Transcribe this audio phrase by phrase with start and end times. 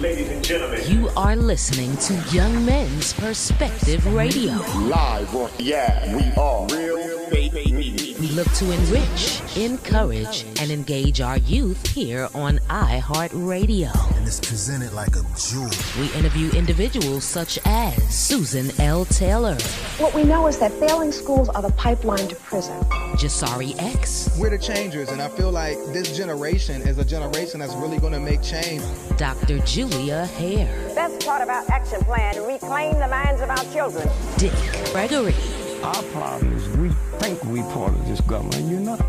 [0.00, 4.52] Ladies and gentlemen, You are listening to Young Men's Perspective Radio.
[4.80, 8.13] Live on, yeah, we are real fake media.
[8.34, 13.92] We look to enrich, encourage, and engage our youth here on iHeartRadio.
[14.16, 15.70] and it's presented like a jewel.
[16.00, 19.04] We interview individuals such as Susan L.
[19.04, 19.54] Taylor,
[19.98, 22.82] What we know is that failing schools are the pipeline to prison.
[23.14, 27.74] Jasiri X, We're the changers, and I feel like this generation is a generation that's
[27.74, 28.82] really going to make change.
[29.16, 29.60] Dr.
[29.60, 34.08] Julia Hare, Best part about Action Plan, reclaim the minds of our children.
[34.38, 34.52] Dick
[34.90, 35.36] Gregory.
[35.84, 36.73] Our problem is we
[37.18, 38.70] think we part of this government.
[38.70, 39.04] You're not.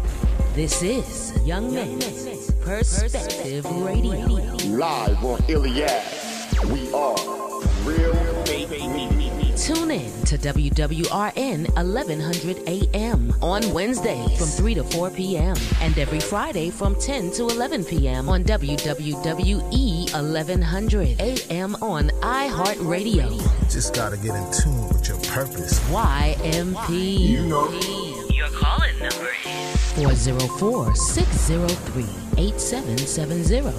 [0.53, 4.25] This is Young Men's Perspective Radio.
[4.69, 6.03] Live on Iliad,
[6.71, 7.15] we are
[7.83, 8.24] real fake media.
[9.65, 15.55] Tune in to WWRN 1100 AM on Wednesday from 3 to 4 p.m.
[15.81, 18.29] and every Friday from 10 to 11 p.m.
[18.29, 23.71] on WWWE 1100 AM on iHeartRadio.
[23.71, 25.79] Just gotta get in tune with your purpose.
[25.89, 27.17] YMP.
[27.17, 27.71] You know.
[28.35, 32.03] Your calling number is 404 603
[32.37, 33.73] 8770.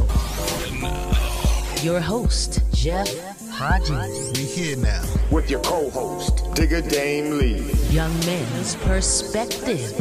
[1.87, 4.33] Your host, Jeff Hodges.
[4.37, 5.03] We here now.
[5.31, 7.73] With your co-host, Digger Dame Lee.
[7.89, 9.97] Young Men's Perspective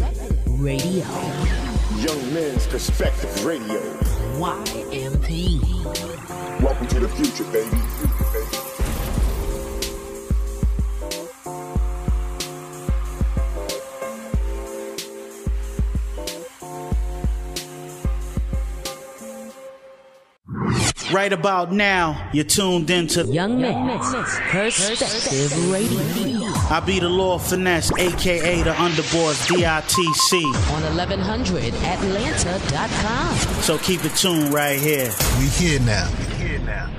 [0.59, 1.06] Radio.
[1.95, 3.80] Young Men's Perspective Radio.
[4.36, 5.62] YMP.
[6.62, 7.78] Welcome to the future, baby.
[21.11, 24.09] Right about now, you're tuned into Young Men's
[24.50, 26.00] Perspective Radio.
[26.72, 30.44] I be the Lord of Finesse, aka the Underboards DITC.
[30.73, 33.36] On 1100atlanta.com.
[33.62, 35.12] So keep it tuned right here.
[35.38, 36.09] We here now.
[36.17, 36.89] We here now.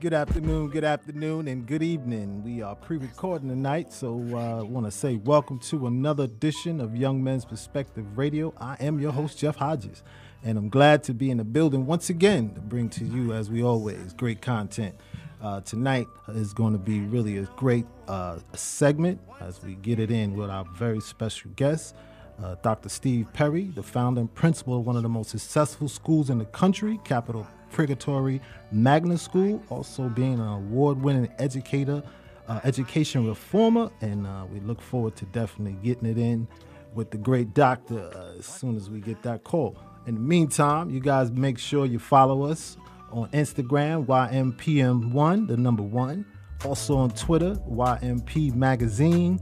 [0.00, 2.42] Good afternoon, good afternoon, and good evening.
[2.44, 6.94] We are pre-recording tonight, so uh, I want to say welcome to another edition of
[6.96, 8.52] Young Men's Perspective Radio.
[8.58, 10.02] I am your host, Jeff Hodges,
[10.44, 13.50] and I'm glad to be in the building once again to bring to you, as
[13.50, 14.94] we always, great content.
[15.40, 20.10] Uh, tonight is going to be really a great uh, segment as we get it
[20.10, 21.94] in with our very special guest,
[22.42, 22.88] uh, Dr.
[22.88, 26.44] Steve Perry, the founder and principal of one of the most successful schools in the
[26.46, 32.02] country, Capital Preparatory Magnet School, also being an award-winning educator,
[32.48, 36.46] uh, education reformer, and uh, we look forward to definitely getting it in
[36.94, 39.76] with the great doctor uh, as soon as we get that call.
[40.06, 42.76] In the meantime, you guys make sure you follow us
[43.10, 46.24] on Instagram, YMPM1, the number one.
[46.64, 49.40] Also on Twitter, YMP Magazine.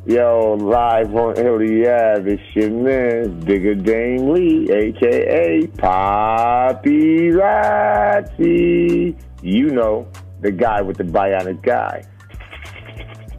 [0.06, 9.16] Yo, live on Iliad, it's your man, Digger Dame Lee, aka Poppy Ratty.
[9.42, 10.06] You know,
[10.42, 12.04] the guy with the bionic guy.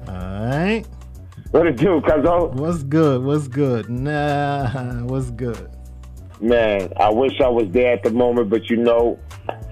[0.08, 0.86] Alright.
[1.54, 2.52] What it do, Cuzzo?
[2.54, 3.22] What's good?
[3.22, 3.88] What's good?
[3.88, 5.70] Nah, what's good?
[6.40, 9.20] Man, I wish I was there at the moment, but you know,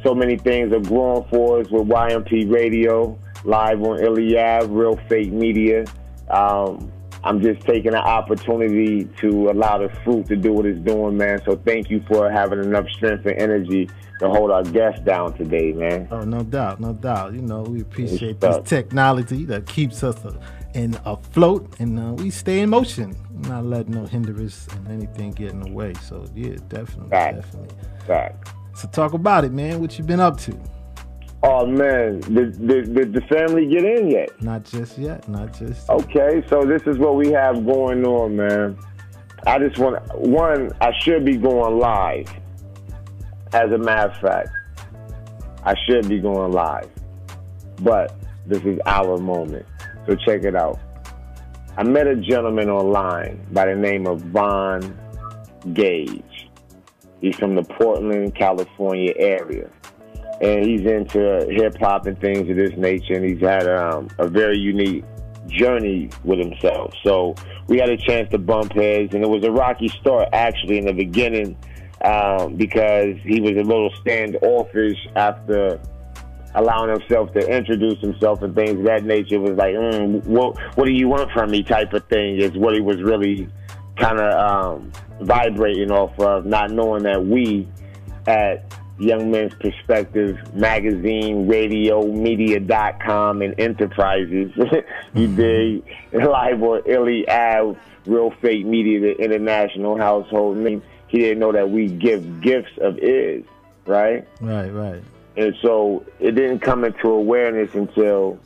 [0.04, 5.32] so many things are growing for us with YMP Radio, live on Iliad, Real Fake
[5.32, 5.84] Media.
[6.30, 6.92] Um,
[7.24, 11.42] I'm just taking the opportunity to allow the fruit to do what it's doing, man.
[11.44, 13.90] So thank you for having enough strength and energy
[14.20, 16.06] to hold our guests down today, man.
[16.12, 17.34] Oh, no doubt, no doubt.
[17.34, 20.24] You know, we appreciate this technology that keeps us
[20.74, 23.16] in afloat, and uh, we stay in motion,
[23.48, 25.94] not letting no hindrance and anything get in the way.
[26.02, 27.76] So yeah, definitely, definitely.
[28.06, 28.48] Fact.
[28.74, 29.80] So talk about it, man.
[29.80, 30.58] What you been up to?
[31.44, 34.40] Oh man, did, did, did the family get in yet?
[34.40, 35.90] Not just yet, not just.
[35.90, 38.78] Okay, so this is what we have going on, man.
[39.44, 40.70] I just want one.
[40.80, 42.32] I should be going live.
[43.52, 44.48] As a matter of fact,
[45.64, 46.90] I should be going live,
[47.80, 48.14] but
[48.46, 49.66] this is our moment.
[50.06, 50.78] So check it out.
[51.76, 54.98] I met a gentleman online by the name of Von
[55.72, 56.50] Gage.
[57.20, 59.70] He's from the Portland, California area.
[60.40, 63.14] And he's into hip hop and things of this nature.
[63.14, 65.04] And he's had um, a very unique
[65.46, 66.92] journey with himself.
[67.04, 67.34] So
[67.68, 69.14] we had a chance to bump heads.
[69.14, 71.56] And it was a rocky start, actually, in the beginning,
[72.04, 75.80] um, because he was a little standoffish after
[76.54, 79.40] allowing himself to introduce himself and things of that nature.
[79.40, 82.74] Was like, mm, what, what do you want from me type of thing is what
[82.74, 83.48] he was really
[83.96, 87.68] kind of um, vibrating off of, not knowing that we
[88.26, 94.52] at Young Men's Perspective magazine, radio, media.com, and enterprises,
[95.14, 100.82] you dig, live on Illy Ave, Real Fake Media, the international household name.
[101.08, 103.44] He didn't know that we give gifts of is,
[103.86, 104.26] right?
[104.40, 105.02] Right, right.
[105.36, 108.38] And so it didn't come into awareness until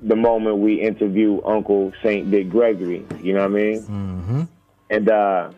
[0.00, 2.30] the moment we interviewed Uncle St.
[2.30, 3.04] Dick Gregory.
[3.20, 3.82] You know what I mean?
[3.82, 4.42] Mm-hmm.
[4.90, 5.50] And uh,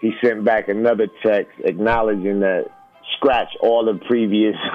[0.00, 2.66] he sent back another text acknowledging that
[3.16, 4.56] scratch all the previous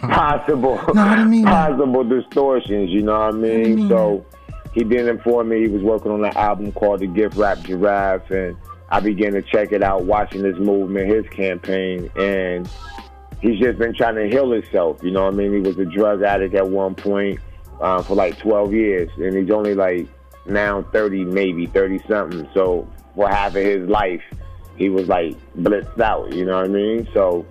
[0.00, 2.90] possible possible distortions.
[2.90, 3.88] You know what I mean?
[3.88, 4.24] So
[4.72, 8.30] he did inform me he was working on an album called The Gift Rap Giraffe,
[8.30, 8.56] and
[8.90, 12.68] I began to check it out, watching this movement, his campaign, and
[13.42, 15.02] he's just been trying to heal himself.
[15.02, 15.52] You know what I mean?
[15.52, 17.40] He was a drug addict at one point
[17.80, 20.06] uh, for like 12 years, and he's only like
[20.46, 22.48] now 30, maybe 30 something.
[22.54, 24.22] So for half of his life,
[24.76, 26.32] he was like blitzed out.
[26.32, 27.08] You know what I mean?
[27.12, 27.44] So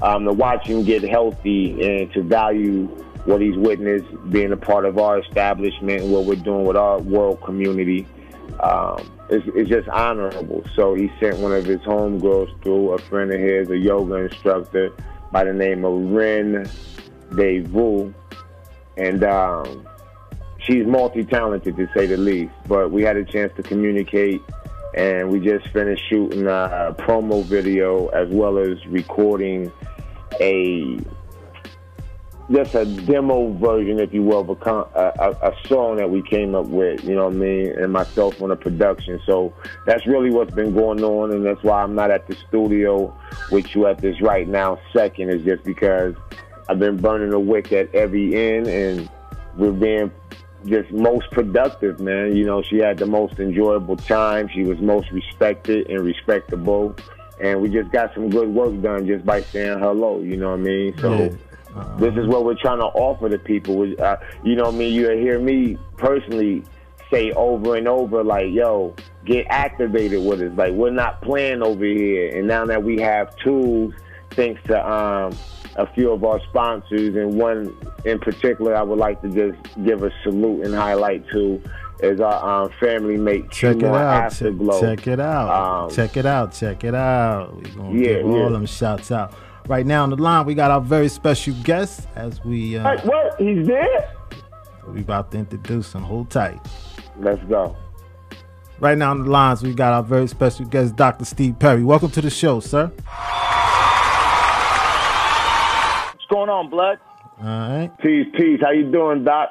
[0.00, 2.86] um, to watch him get healthy and to value
[3.24, 7.00] what he's witnessed, being a part of our establishment, and what we're doing with our
[7.00, 8.06] world community.
[8.60, 10.64] Um, it's, it's just honorable.
[10.74, 14.92] So he sent one of his homegirls through, a friend of his, a yoga instructor
[15.32, 16.70] by the name of Ren
[17.30, 18.14] Devu.
[18.96, 19.88] And um,
[20.58, 22.52] she's multi-talented to say the least.
[22.68, 24.40] But we had a chance to communicate,
[24.94, 29.72] and we just finished shooting a promo video as well as recording
[30.40, 30.98] a
[32.50, 36.22] just a demo version, if you will, of a, a, a, a song that we
[36.22, 39.20] came up with, you know what I mean, and myself on the production.
[39.24, 39.54] So
[39.86, 43.16] that's really what's been going on, and that's why I'm not at the studio
[43.50, 46.14] with you at this right now second, is just because
[46.68, 49.08] I've been burning the wick at every end, and
[49.56, 50.10] we're being
[50.66, 52.36] just most productive, man.
[52.36, 54.48] You know, she had the most enjoyable time.
[54.48, 56.96] She was most respected and respectable.
[57.40, 60.60] And we just got some good work done just by saying hello, you know what
[60.60, 60.98] I mean?
[60.98, 61.30] So Yeah.
[61.98, 63.82] This is what we're trying to offer to people.
[64.00, 64.94] Uh, you know what I mean?
[64.94, 66.62] You hear me personally
[67.10, 70.52] say over and over, like, yo, get activated with us.
[70.56, 72.36] Like, we're not playing over here.
[72.36, 73.92] And now that we have tools,
[74.30, 75.36] thanks to um,
[75.76, 80.02] a few of our sponsors, and one in particular I would like to just give
[80.02, 81.62] a salute and highlight to
[82.02, 84.32] is our um, family mate, Check it out.
[84.32, 85.84] Check, check it out.
[85.84, 86.52] Um, check it out.
[86.52, 87.54] Check it out.
[87.54, 88.48] We're going to Yeah, give all yeah.
[88.48, 89.34] them shouts out.
[89.68, 93.06] Right now on the line, we got our very special guest as we uh, Hey,
[93.06, 93.40] what?
[93.40, 94.10] He's there?
[94.88, 96.02] we about to introduce him.
[96.02, 96.58] Hold tight.
[97.18, 97.76] Let's go.
[98.80, 101.24] Right now on the lines, we got our very special guest, Dr.
[101.24, 101.84] Steve Perry.
[101.84, 102.86] Welcome to the show, sir.
[106.08, 106.98] What's going on, blood?
[107.40, 107.90] All right.
[108.00, 108.60] Peace, peace.
[108.60, 109.50] How you doing, Doc?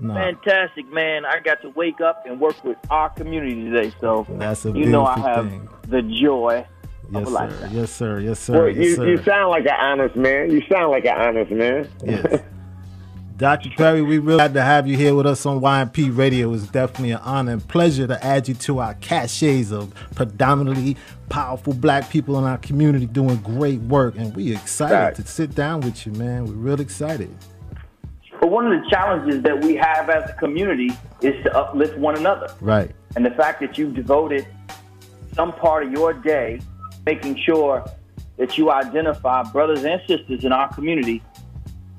[0.00, 1.24] No, Fantastic, man.
[1.24, 4.86] I got to wake up and work with our community today, so that's a you
[4.86, 5.68] know I have thing.
[5.86, 6.66] the joy
[7.10, 7.34] Yes, of sir.
[7.34, 7.70] lifetime.
[7.72, 8.20] Yes, sir.
[8.20, 8.52] Yes, sir.
[8.54, 9.06] Well, yes, you, sir.
[9.08, 10.50] you sound like an honest man.
[10.50, 11.88] You sound like an honest man.
[12.04, 12.40] Yes.
[13.36, 13.68] Dr.
[13.76, 16.52] Perry, we really glad to have you here with us on YMP Radio.
[16.54, 20.96] It's definitely an honor and pleasure to add you to our caches of predominantly
[21.30, 24.14] powerful black people in our community doing great work.
[24.16, 25.14] And we're excited Right.
[25.16, 26.44] to sit down with you, man.
[26.46, 27.34] We're real excited.
[28.40, 32.16] But one of the challenges that we have as a community is to uplift one
[32.16, 32.52] another.
[32.60, 32.92] Right.
[33.16, 34.46] And the fact that you've devoted
[35.34, 36.60] some part of your day
[37.06, 37.84] making sure
[38.36, 41.22] that you identify brothers and sisters in our community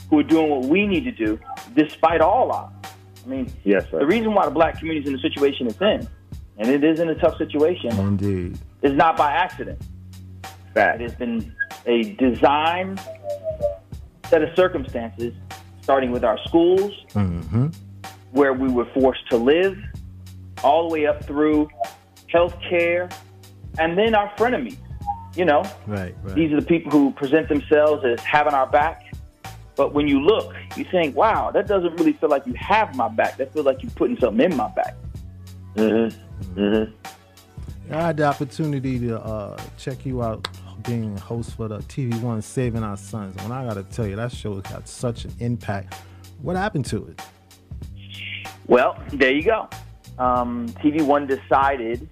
[0.09, 1.39] who are doing what we need to do
[1.75, 2.73] despite all odds.
[3.25, 3.99] I mean, Yes, sir.
[3.99, 6.07] the reason why the black community is in the situation it's in,
[6.57, 8.57] and it is in a tough situation, Indeed.
[8.81, 9.81] is not by accident.
[10.73, 11.01] Fact.
[11.01, 12.99] It has been a designed
[14.27, 15.33] set of circumstances,
[15.81, 17.67] starting with our schools, Mm-hmm.
[18.31, 19.77] where we were forced to live,
[20.63, 21.67] all the way up through
[22.27, 23.09] health care,
[23.79, 24.77] and then our frenemies.
[25.35, 26.35] You know, Right, right.
[26.35, 29.13] these are the people who present themselves as having our back.
[29.75, 33.09] But when you look, you think, wow, that doesn't really feel like you have my
[33.09, 33.35] back.
[33.37, 34.95] That feels like you're putting something in my back.
[35.75, 36.59] Mm-hmm.
[36.59, 37.93] Mm-hmm.
[37.93, 40.47] I had the opportunity to uh, check you out
[40.83, 43.35] being a host for the TV One Saving Our Sons.
[43.43, 45.95] When I got to tell you, that show had such an impact.
[46.41, 47.21] What happened to it?
[48.67, 49.69] Well, there you go.
[50.17, 52.09] Um, TV One decided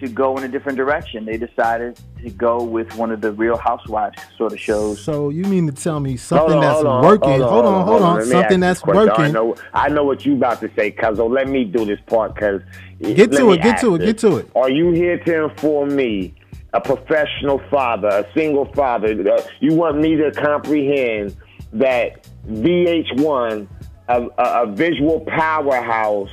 [0.00, 1.24] to go in a different direction.
[1.24, 5.00] They decided to go with one of the Real Housewives sort of shows.
[5.02, 7.40] So you mean to tell me something on, that's hold on, working?
[7.40, 8.24] Hold on, hold on.
[8.24, 9.24] Something that's working.
[9.26, 11.30] I know, I know what you about to say, Cuzzo.
[11.30, 12.60] Let me do this part, cause
[13.00, 14.50] Get to it, get to it, get to it.
[14.54, 16.34] Are you here to inform me,
[16.74, 19.08] a professional father, a single father?
[19.32, 21.34] uh, You want me to comprehend
[21.72, 23.66] that VH1,
[24.08, 26.30] a, a, a visual powerhouse,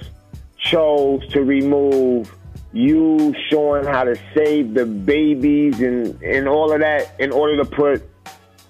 [0.57, 2.35] chose to remove
[2.73, 7.65] you showing how to save the babies and, and all of that in order to
[7.65, 8.03] put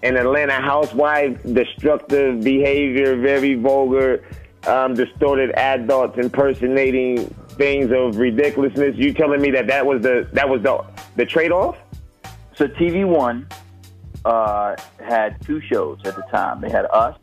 [0.04, 4.24] an Atlanta housewife, destructive behavior, very vulgar,
[4.68, 7.26] um, distorted adults impersonating
[7.58, 8.96] things of ridiculousness.
[8.96, 10.84] You telling me that that was the that was the
[11.16, 11.78] the trade off?
[12.56, 13.48] So TV One
[14.26, 16.62] uh, had two shows at the time.
[16.62, 17.18] They had us,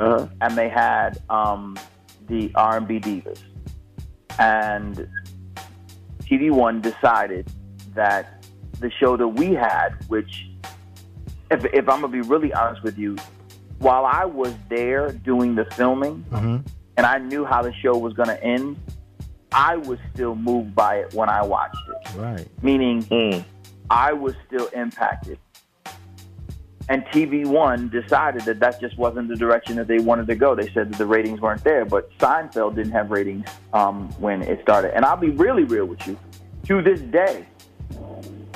[0.00, 0.26] Uh-huh.
[0.40, 1.78] and they had um,
[2.28, 3.40] the R&B divas.
[4.38, 5.08] And
[6.28, 7.50] TV One decided
[7.94, 8.44] that
[8.80, 10.48] the show that we had, which,
[11.50, 13.16] if, if I'm gonna be really honest with you,
[13.78, 16.58] while I was there doing the filming, Mm-hmm.
[16.96, 18.76] and I knew how the show was gonna end,
[19.52, 22.48] I was still moved by it when I watched it Right.
[22.62, 23.44] meaning Mm.
[23.90, 25.38] I was still impacted.
[26.90, 30.54] And TV One decided that that just wasn't the direction that they wanted to go.
[30.54, 34.62] They said that the ratings weren't there, but Seinfeld didn't have ratings um, when it
[34.62, 34.94] started.
[34.96, 36.18] And I'll be really real with you.
[36.66, 37.46] To this day,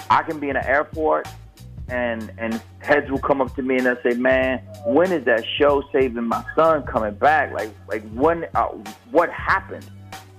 [0.09, 1.29] I can be in an airport
[1.89, 5.45] and and heads will come up to me and they'll say, "Man, when is that
[5.59, 7.53] show saving my son coming back?
[7.53, 8.69] Like like when uh,
[9.11, 9.89] what happened?"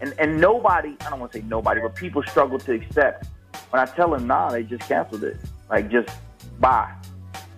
[0.02, 3.28] And and nobody, I don't want to say nobody, but people struggle to accept
[3.70, 5.38] when I tell them, "Nah, they just canceled it.
[5.70, 6.10] Like just
[6.60, 6.92] bye,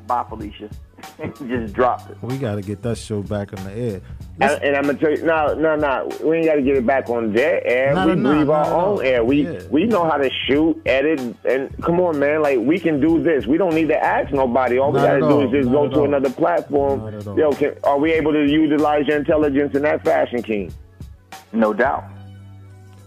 [0.07, 0.69] bye, Felicia."
[1.47, 2.17] just dropped it.
[2.21, 4.01] We got to get that show back on the air.
[4.41, 6.09] And, and I'm gonna tell you, no, no, no.
[6.23, 7.93] We ain't got to get it back on their air.
[7.93, 9.01] No, we no, breathe no, our no, own no.
[9.01, 9.23] air.
[9.23, 9.59] We Yeah.
[9.69, 12.41] we know how to shoot, edit, and come on, man.
[12.41, 13.45] Like we can do this.
[13.45, 14.79] We don't need to ask nobody.
[14.79, 15.45] All we got to do all.
[15.45, 16.05] is just Not go to all.
[16.05, 16.99] another platform.
[17.01, 17.37] Not at all.
[17.37, 20.73] Yo, can, are we able to utilize your intelligence in that fashion, King?
[21.53, 22.03] No doubt.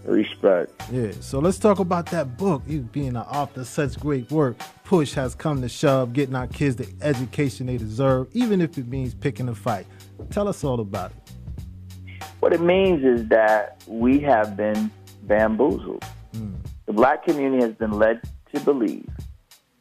[0.09, 0.71] Respect.
[0.91, 2.63] Yeah, so let's talk about that book.
[2.65, 4.57] You being an author, such great work.
[4.83, 8.87] Push has come to shove, getting our kids the education they deserve, even if it
[8.87, 9.85] means picking a fight.
[10.31, 12.23] Tell us all about it.
[12.39, 14.89] What it means is that we have been
[15.23, 16.03] bamboozled.
[16.33, 16.55] Mm.
[16.87, 18.19] The black community has been led
[18.55, 19.07] to believe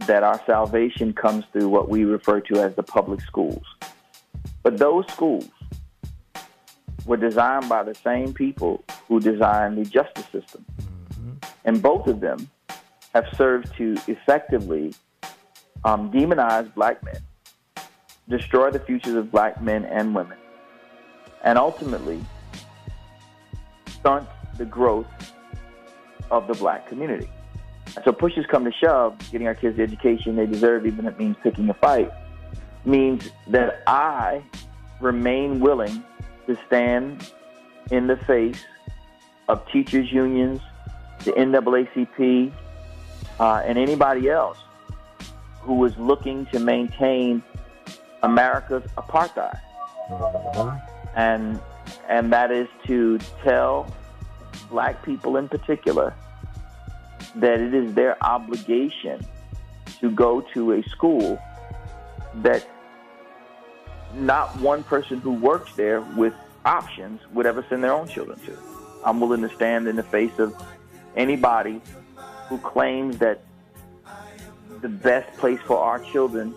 [0.00, 3.64] that our salvation comes through what we refer to as the public schools.
[4.62, 5.48] But those schools
[7.08, 10.64] were designed by the same people who designed the justice system.
[11.64, 12.50] And both of them
[13.14, 14.94] have served to effectively
[15.84, 17.16] um, demonize black men,
[18.28, 20.36] destroy the futures of black men and women,
[21.42, 22.20] and ultimately
[23.88, 25.06] stunt the growth
[26.30, 27.30] of the black community.
[27.96, 31.14] And so pushes come to shove, getting our kids the education they deserve, even if
[31.14, 32.10] it means picking a fight,
[32.84, 34.42] means that I
[35.00, 36.04] remain willing
[36.48, 37.30] to stand
[37.90, 38.64] in the face
[39.48, 40.60] of teachers' unions,
[41.24, 42.52] the NAACP,
[43.38, 44.58] uh, and anybody else
[45.60, 47.42] who is looking to maintain
[48.22, 49.60] America's apartheid.
[51.14, 51.60] And
[52.08, 53.94] and that is to tell
[54.70, 56.14] black people in particular
[57.36, 59.20] that it is their obligation
[60.00, 61.38] to go to a school
[62.36, 62.66] that
[64.14, 66.34] not one person who works there with
[66.64, 68.56] options would ever send their own children to.
[69.04, 70.54] I'm willing to stand in the face of
[71.16, 71.80] anybody
[72.48, 73.40] who claims that
[74.80, 76.54] the best place for our children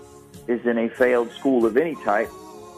[0.47, 2.29] is in a failed school of any type,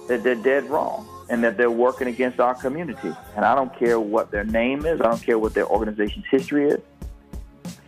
[0.08, 3.14] that they're dead wrong and that they're working against our community.
[3.36, 6.70] And I don't care what their name is, I don't care what their organization's history
[6.70, 6.80] is.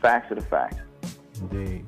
[0.02, 0.78] Facts are the facts.
[1.42, 1.86] Indeed.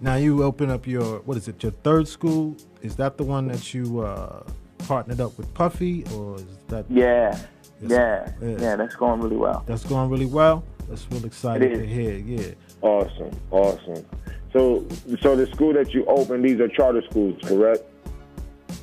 [0.00, 1.62] Now you open up your what is it?
[1.62, 2.56] Your third school?
[2.82, 4.42] Is that the one that you uh,
[4.78, 6.86] partnered up with Puffy, or is that?
[6.88, 7.38] Yeah.
[7.82, 8.56] Yeah, Yeah.
[8.58, 9.62] yeah, that's going really well.
[9.66, 10.62] That's going really well.
[10.88, 12.14] That's real exciting It to hear.
[12.14, 12.52] Yeah.
[12.82, 14.04] Awesome, awesome.
[14.52, 14.84] So,
[15.22, 17.82] so the school that you opened, these are charter schools, correct?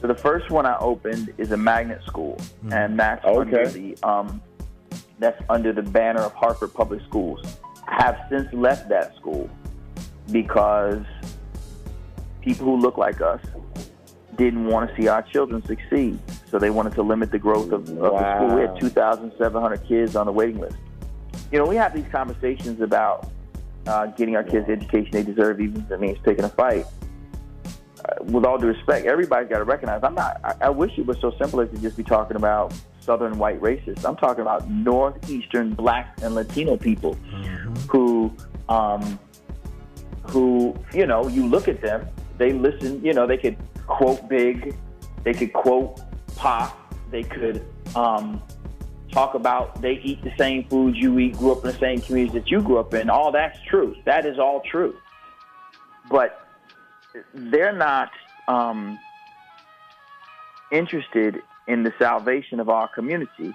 [0.02, 2.74] So the first one I opened is a magnet school, Mm.
[2.74, 3.40] and that's Okay.
[3.40, 4.42] under the um,
[5.20, 7.40] that's under the banner of Hartford Public Schools.
[7.88, 9.48] I have since left that school
[10.32, 11.04] because
[12.42, 13.42] people who look like us
[14.36, 16.20] didn't want to see our children succeed,
[16.50, 18.56] so they wanted to limit the growth of, of the school.
[18.56, 20.78] We had 2,700 kids on the waiting list.
[21.52, 23.30] You know, we have these conversations about
[23.88, 26.86] uh, getting our kids the education they deserve, even if it means taking a fight
[28.06, 30.40] uh, with all due respect, everybody's got to recognize I'm not.
[30.44, 33.60] I, I wish it was so simple as to just be talking about Southern white
[33.62, 34.06] racists.
[34.06, 37.14] I'm talking about Northeastern Black and Latino people
[37.90, 38.34] who,
[38.70, 39.18] um,
[40.30, 42.08] who you know, you look at them,
[42.38, 43.04] they listen.
[43.04, 43.58] You know, they could
[43.88, 44.76] quote Big,
[45.24, 46.02] they could quote
[46.36, 46.78] Pop,
[47.12, 47.66] they could
[47.96, 48.42] um,
[49.12, 52.34] talk about they eat the same foods you eat, grew up in the same communities
[52.34, 53.10] that you grew up in.
[53.10, 53.96] All that's true.
[54.06, 54.96] That is all true.
[56.10, 56.48] But
[57.34, 58.12] they're not
[58.48, 59.00] um,
[60.72, 63.54] interested in the salvation of our community.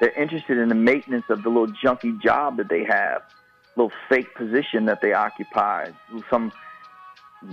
[0.00, 3.22] They're interested in the maintenance of the little junky job that they have,
[3.76, 5.90] little fake position that they occupy,
[6.30, 6.52] some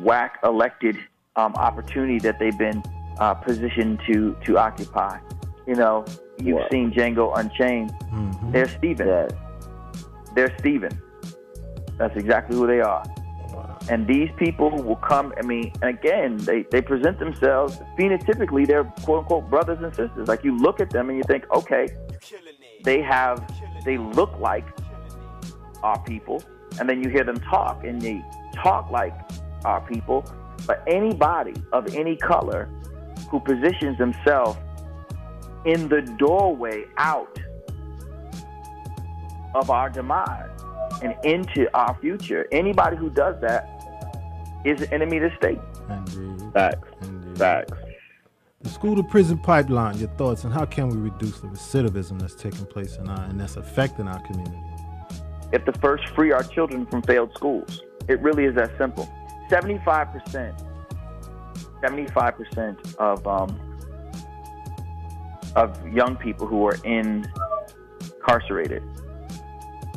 [0.02, 0.98] whack elected
[1.36, 2.84] um, opportunity that they've been
[3.20, 5.20] uh, positioned to to occupy.
[5.68, 6.06] You know,
[6.38, 6.68] you've Wow.
[6.72, 7.92] seen Django Unchained.
[8.12, 8.52] Mhm.
[8.52, 9.08] They're Stephen.
[9.08, 9.32] Right.
[10.36, 10.92] They're Stephen.
[11.98, 13.04] That's exactly who they are.
[13.90, 18.84] And these people will come, I mean, and again, they, they present themselves phenotypically, they're
[19.04, 20.28] quote unquote brothers and sisters.
[20.28, 21.88] Like you look at them and you think, okay,
[22.84, 23.44] they have,
[23.86, 24.66] they look like
[25.84, 26.44] our people.
[26.80, 28.24] And then you hear them talk and they
[28.56, 29.14] talk like
[29.66, 30.24] our people.
[30.68, 32.70] But anybody of any color
[33.30, 34.58] who positions themselves
[35.66, 37.40] in the doorway out
[39.56, 40.50] of our demise
[41.02, 42.48] and into our future.
[42.52, 43.68] Anybody who does that
[44.66, 45.60] is an enemy of the state.
[45.90, 46.54] Indeed.
[46.54, 47.38] Facts, Indeed.
[47.38, 47.74] facts.
[48.62, 52.36] The school to prison pipeline, your thoughts, and how can we reduce the recidivism that's
[52.36, 54.60] taking place in our and that's affecting our community?
[55.52, 59.12] If the first free our children from failed schools, it really is that simple.
[59.50, 60.66] 75%,
[61.84, 63.60] 75% of um,
[65.56, 68.84] of young people who are incarcerated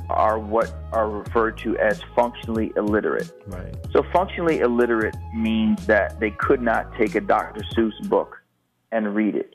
[0.09, 3.31] are what are referred to as functionally illiterate.
[3.47, 3.75] Right.
[3.93, 7.62] So functionally illiterate means that they could not take a Dr.
[7.75, 8.43] Seuss book
[8.91, 9.55] and read it.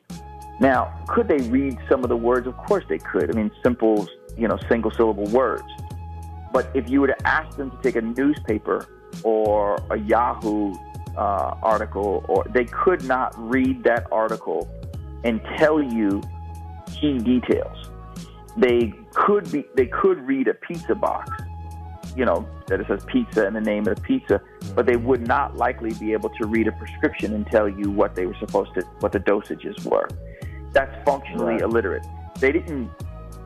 [0.59, 2.47] Now, could they read some of the words?
[2.47, 3.29] Of course they could.
[3.29, 5.63] I mean, simple, you know, single syllable words.
[6.51, 8.87] But if you were to ask them to take a newspaper
[9.23, 10.73] or a Yahoo
[11.17, 14.69] uh, article, or they could not read that article
[15.23, 16.21] and tell you
[16.85, 17.75] key details.
[18.55, 21.29] They could be, they could read a pizza box,
[22.15, 24.41] you know, that it says pizza in the name of the pizza,
[24.75, 28.15] but they would not likely be able to read a prescription and tell you what
[28.15, 30.07] they were supposed to, what the dosages were.
[30.71, 31.61] That's functionally Right.
[31.61, 32.05] illiterate.
[32.39, 32.91] They didn't,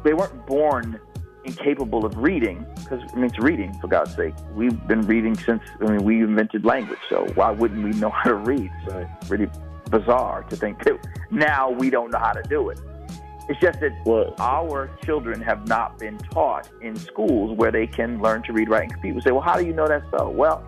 [0.03, 0.99] they weren't born
[1.45, 4.33] incapable of reading, because I mean, it's reading for God's sake.
[4.53, 8.29] We've been reading since I mean we invented language, so why wouldn't we know how
[8.29, 8.71] to read?
[8.87, 9.47] So it's pretty
[9.89, 10.97] bizarre to think that
[11.31, 12.79] now we don't know how to do it.
[13.49, 18.21] It's just that Well- our children have not been taught in schools where they can
[18.21, 19.15] learn to read, write, and compute.
[19.15, 20.29] We say, well, how do you know that's so?
[20.29, 20.63] Well,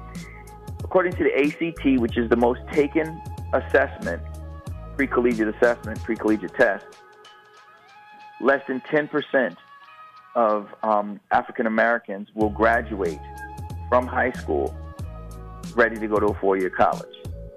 [0.84, 3.22] according to the ACT, which is the most taken
[3.54, 4.22] assessment,
[4.98, 6.86] pre-collegiate assessment, pre-collegiate test,
[8.42, 9.56] less than 10%
[10.36, 13.20] of um, African Americans will graduate
[13.90, 14.76] from high school
[15.76, 17.16] ready to go to a four-year college.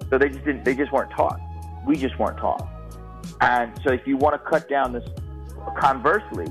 [0.09, 0.63] So they just didn't.
[0.63, 1.39] They just weren't taught.
[1.85, 2.67] We just weren't taught.
[3.41, 5.03] And so, if you want to cut down this,
[5.77, 6.47] conversely,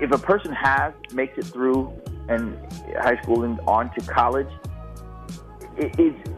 [0.00, 1.92] if a person has makes it through
[2.28, 2.56] and
[2.98, 4.48] high school and on to college,
[5.76, 6.30] it, it's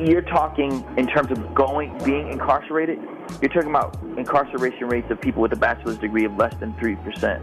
[0.00, 2.98] you're talking in terms of going being incarcerated.
[3.40, 6.96] You're talking about incarceration rates of people with a bachelor's degree of less than three
[6.96, 7.42] percent.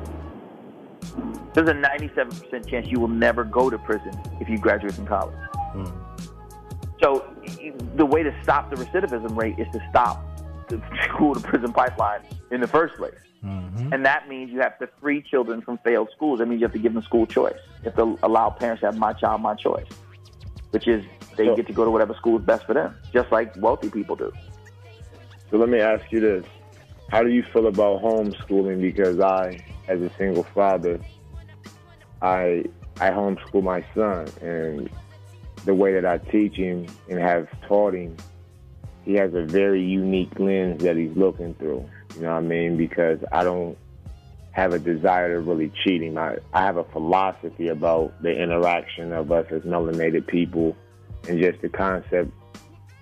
[1.54, 5.36] There's a 97% chance you will never go to prison if you graduate from college.
[7.02, 7.34] So
[7.96, 10.24] the way to stop the recidivism rate is to stop
[10.70, 13.16] the school to prison pipeline in the first place.
[13.44, 13.92] Mm-hmm.
[13.92, 16.40] And that means you have to free children from failed schools.
[16.40, 17.58] That means you have to give them school choice.
[17.80, 19.88] You have to allow parents to have my child, my choice,
[20.70, 21.04] which is
[21.42, 23.90] they So- get to go to whatever school is best for them, just like wealthy
[23.90, 24.32] people do.
[25.50, 26.46] So let me ask you this.
[27.10, 28.80] How do you feel about homeschooling?
[28.80, 31.00] Because I, as a single father,
[32.22, 32.64] I
[33.00, 34.90] I homeschool my son and
[35.66, 38.16] the way that I teach him and have taught him,
[39.04, 41.86] he has a very unique lens that he's looking through.
[42.16, 42.78] You know what I mean?
[42.78, 43.78] Because I don't
[44.52, 46.18] have a desire to really cheat him.
[46.18, 50.76] I, I have a philosophy about the interaction of us as melanated people
[51.28, 52.32] and just the concept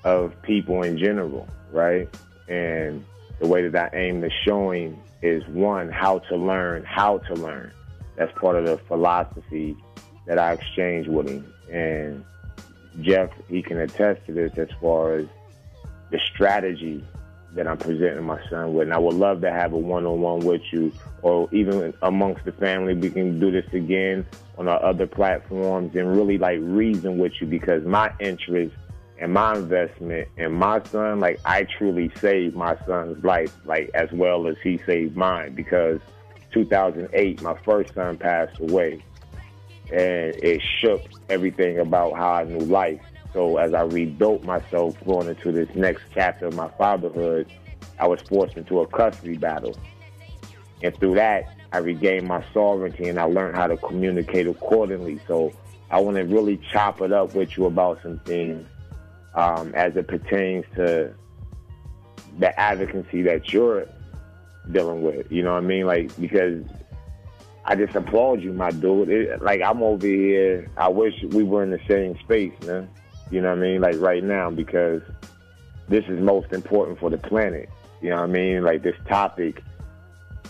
[0.03, 2.09] of people in general, right?
[2.47, 3.05] And
[3.39, 7.71] the way that I aim to showing is one, how to learn, how to learn.
[8.15, 9.77] That's part of the philosophy
[10.25, 11.53] that I exchange with him.
[11.71, 12.23] And
[13.01, 15.25] Jeff, he can attest to this as far as
[16.11, 17.03] the strategy
[17.53, 18.87] that I'm presenting my son with.
[18.87, 22.93] And I would love to have a one-on-one with you, or even amongst the family,
[22.93, 24.25] we can do this again
[24.57, 28.75] on our other platforms and really like reason with you because my interest
[29.17, 34.11] and my investment in my son, like I truly saved my son's life, like as
[34.11, 35.99] well as he saved mine because
[36.53, 39.03] 2008, my first son passed away
[39.91, 43.01] and it shook everything about how I knew life.
[43.33, 47.47] So as I rebuilt myself going into this next chapter of my fatherhood,
[47.99, 49.75] I was forced into a custody battle.
[50.81, 55.19] And through that, I regained my sovereignty and I learned how to communicate accordingly.
[55.27, 55.51] So
[55.91, 58.65] I want to really chop it up with you about some things
[59.35, 61.13] um, as it pertains to
[62.39, 63.87] the advocacy that you're
[64.71, 65.31] dealing with.
[65.31, 65.85] You know what I mean?
[65.85, 66.63] Like, because
[67.65, 69.09] I just applaud you, my dude.
[69.09, 70.69] It, like, I'm over here.
[70.77, 72.89] I wish we were in the same space, man.
[73.31, 73.81] You know what I mean?
[73.81, 75.01] Like right now, because
[75.87, 77.69] this is most important for the planet.
[78.01, 78.63] You know what I mean?
[78.63, 79.61] Like this topic,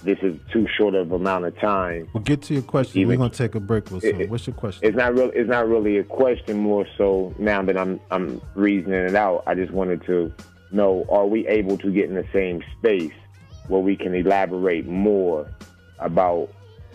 [0.04, 2.08] this is too short of amount of time.
[2.14, 3.02] We'll get to your question.
[3.02, 4.30] Even, We're gonna take a break with some.
[4.30, 4.88] What's your question?
[4.88, 5.36] It's not really.
[5.36, 6.58] It's not really a question.
[6.58, 9.44] More so now that I'm I'm reasoning it out.
[9.48, 10.32] I just wanted to
[10.72, 13.14] know: Are we able to get in the same space
[13.68, 15.50] where we can elaborate more
[16.00, 16.50] about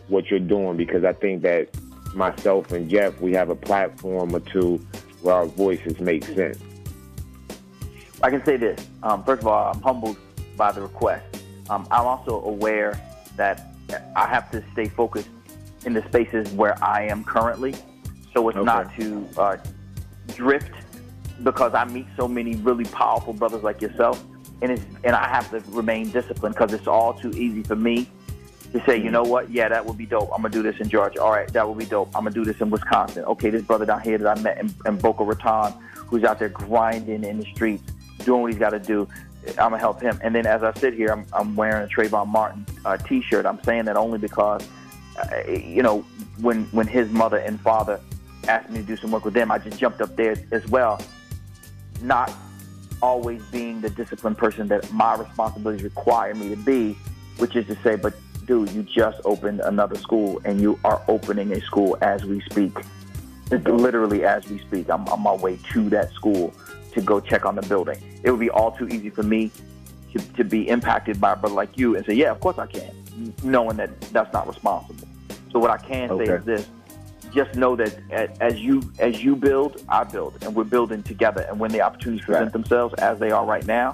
[0.08, 0.76] what you're doing?
[0.76, 1.68] Because I think that
[2.14, 4.84] myself and Jeff, we have a platform or two
[5.24, 6.58] where our voices make sense.
[8.22, 8.78] I can say this.
[9.02, 10.18] Um, first of all, I'm humbled
[10.56, 11.24] by the request.
[11.70, 13.00] Um, I'm also aware
[13.36, 13.74] that
[14.14, 15.30] I have to stay focused
[15.86, 17.74] in the spaces where I am currently,
[18.34, 18.64] so it's okay.
[18.64, 19.56] not to uh,
[20.28, 20.72] drift
[21.42, 24.22] because I meet so many really powerful brothers like yourself,
[24.60, 28.08] and it's and I have to remain disciplined because it's all too easy for me
[28.74, 29.50] to say, you know what?
[29.50, 30.30] Yeah, that would be dope.
[30.34, 31.22] I'm gonna do this in Georgia.
[31.22, 32.08] All right, that would be dope.
[32.08, 33.24] I'm gonna do this in Wisconsin.
[33.24, 36.48] Okay, this brother down here that I met in, in Boca Raton, who's out there
[36.48, 37.84] grinding in the streets,
[38.24, 39.08] doing what he's got to do.
[39.46, 40.18] I'm gonna help him.
[40.22, 43.46] And then as I sit here, I'm, I'm wearing a Trayvon Martin uh, T-shirt.
[43.46, 44.66] I'm saying that only because,
[45.22, 46.00] uh, you know,
[46.40, 48.00] when when his mother and father
[48.48, 51.00] asked me to do some work with them, I just jumped up there as well,
[52.02, 52.32] not
[53.00, 56.98] always being the disciplined person that my responsibilities require me to be,
[57.36, 58.14] which is to say, but
[58.46, 62.72] dude, you just opened another school and you are opening a school as we speak.
[63.50, 64.88] Literally as we speak.
[64.90, 66.52] I'm on my way to that school
[66.92, 67.98] to go check on the building.
[68.22, 69.50] It would be all too easy for me
[70.12, 72.66] to, to be impacted by a brother like you and say, yeah, of course I
[72.66, 72.92] can,
[73.42, 75.06] knowing that that's not responsible.
[75.52, 76.26] So what I can okay.
[76.26, 76.68] say is this.
[77.32, 77.98] Just know that
[78.40, 81.44] as you as you build, I build, and we're building together.
[81.48, 82.52] And when the opportunities present right.
[82.52, 83.92] themselves, as they are right now,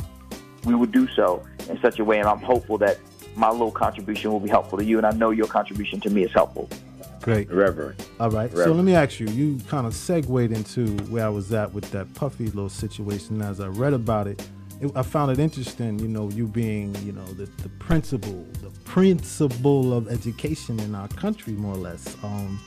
[0.65, 2.19] we would do so in such a way.
[2.19, 2.99] And I'm hopeful that
[3.37, 6.25] my little contribution will be helpful to you, and I know your contribution to me
[6.25, 6.69] is helpful.
[7.23, 7.51] Great.
[7.51, 8.03] Reverend.
[8.19, 8.49] All right.
[8.49, 8.65] Reverend.
[8.65, 11.91] So let me ask you, you kind of segued into where I was at with
[11.91, 13.43] that puffy little situation.
[13.43, 14.47] As I read about it,
[14.81, 18.71] it I found it interesting, you know, you being, you know, the, the principle, the
[18.85, 22.17] principal of education in our country, more or less.
[22.25, 22.59] Um,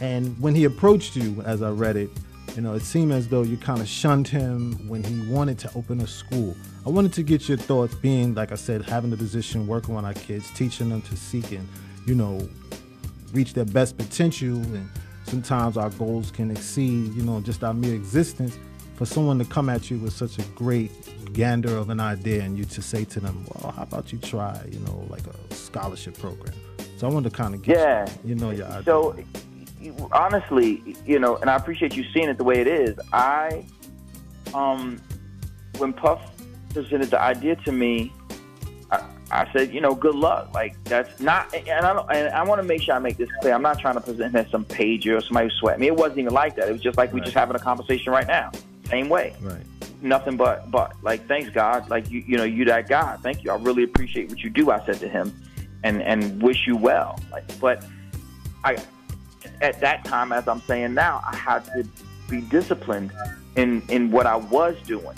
[0.00, 2.10] and when he approached you, as I read it,
[2.58, 5.70] you know, it seemed as though you kind of shunned him when he wanted to
[5.76, 6.56] open a school.
[6.84, 10.04] I wanted to get your thoughts, being like I said, having the position, working on
[10.04, 11.68] our kids, teaching them to seek and,
[12.04, 12.48] you know,
[13.32, 14.56] reach their best potential.
[14.56, 14.90] And
[15.22, 18.58] sometimes our goals can exceed, you know, just our mere existence.
[18.96, 20.90] For someone to come at you with such a great
[21.32, 24.60] gander of an idea and you to say to them, well, how about you try,
[24.68, 26.54] you know, like a scholarship program?
[26.96, 28.10] So I wanted to kind of get yeah.
[28.24, 28.82] you, you know, your idea.
[28.82, 29.16] So
[30.12, 32.98] honestly, you know, and I appreciate you seeing it the way it is.
[33.12, 33.64] I,
[34.54, 35.00] um,
[35.78, 36.20] when Puff
[36.72, 38.12] presented the idea to me,
[38.90, 40.52] I, I said, you know, good luck.
[40.54, 43.30] Like that's not, and I don't, and I want to make sure I make this
[43.40, 43.54] clear.
[43.54, 45.88] I'm not trying to present him as some pager or somebody who sweat me.
[45.88, 46.68] It wasn't even like that.
[46.68, 48.50] It was just like we just having a conversation right now,
[48.86, 49.36] same way.
[49.40, 49.62] Right.
[50.00, 51.90] Nothing but, but like, thanks God.
[51.90, 53.16] Like you, you know, you that guy.
[53.16, 53.50] Thank you.
[53.50, 54.70] I really appreciate what you do.
[54.70, 55.32] I said to him,
[55.82, 57.18] and and wish you well.
[57.32, 57.84] Like, but
[58.64, 58.78] I,
[59.60, 61.86] at that time, as I'm saying now, I had to
[62.28, 63.12] be disciplined
[63.56, 65.16] in in what I was doing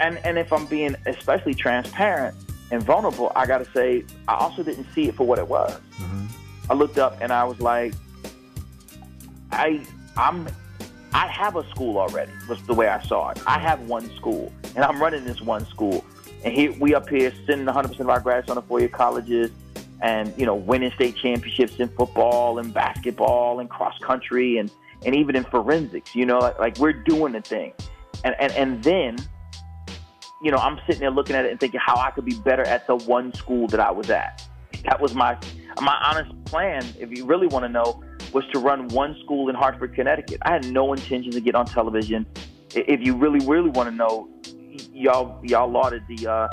[0.00, 2.34] and and if I'm being especially transparent
[2.70, 5.72] and vulnerable, I got to say I also didn't see it for what it was.
[5.98, 6.26] Mm-hmm.
[6.70, 7.94] I looked up and I was like,
[9.52, 9.84] I
[10.16, 10.48] I'm
[11.12, 12.32] I have a school already.
[12.48, 13.42] Was the way I saw it.
[13.46, 16.04] I have one school, and I'm running this one school.
[16.44, 18.88] and here we up here sending 100 percent of our grads on to four year
[18.88, 19.50] colleges,
[20.02, 24.70] and you know winning state championships in football and basketball and cross country and
[25.04, 26.14] and even in forensics.
[26.14, 27.72] You know, like, like we're doing the thing,
[28.24, 29.16] and and and then.
[30.42, 32.62] You know, I'm sitting there looking at it and thinking how I could be better
[32.62, 34.42] at the one school that I was at.
[34.84, 35.36] That was my
[35.82, 36.82] my honest plan.
[36.98, 40.38] If you really want to know, was to run one school in Hartford, Connecticut.
[40.42, 42.26] I had no intention to get on television.
[42.74, 44.28] If you really, really want to know,
[44.92, 46.48] y'all y'all lauded the uh,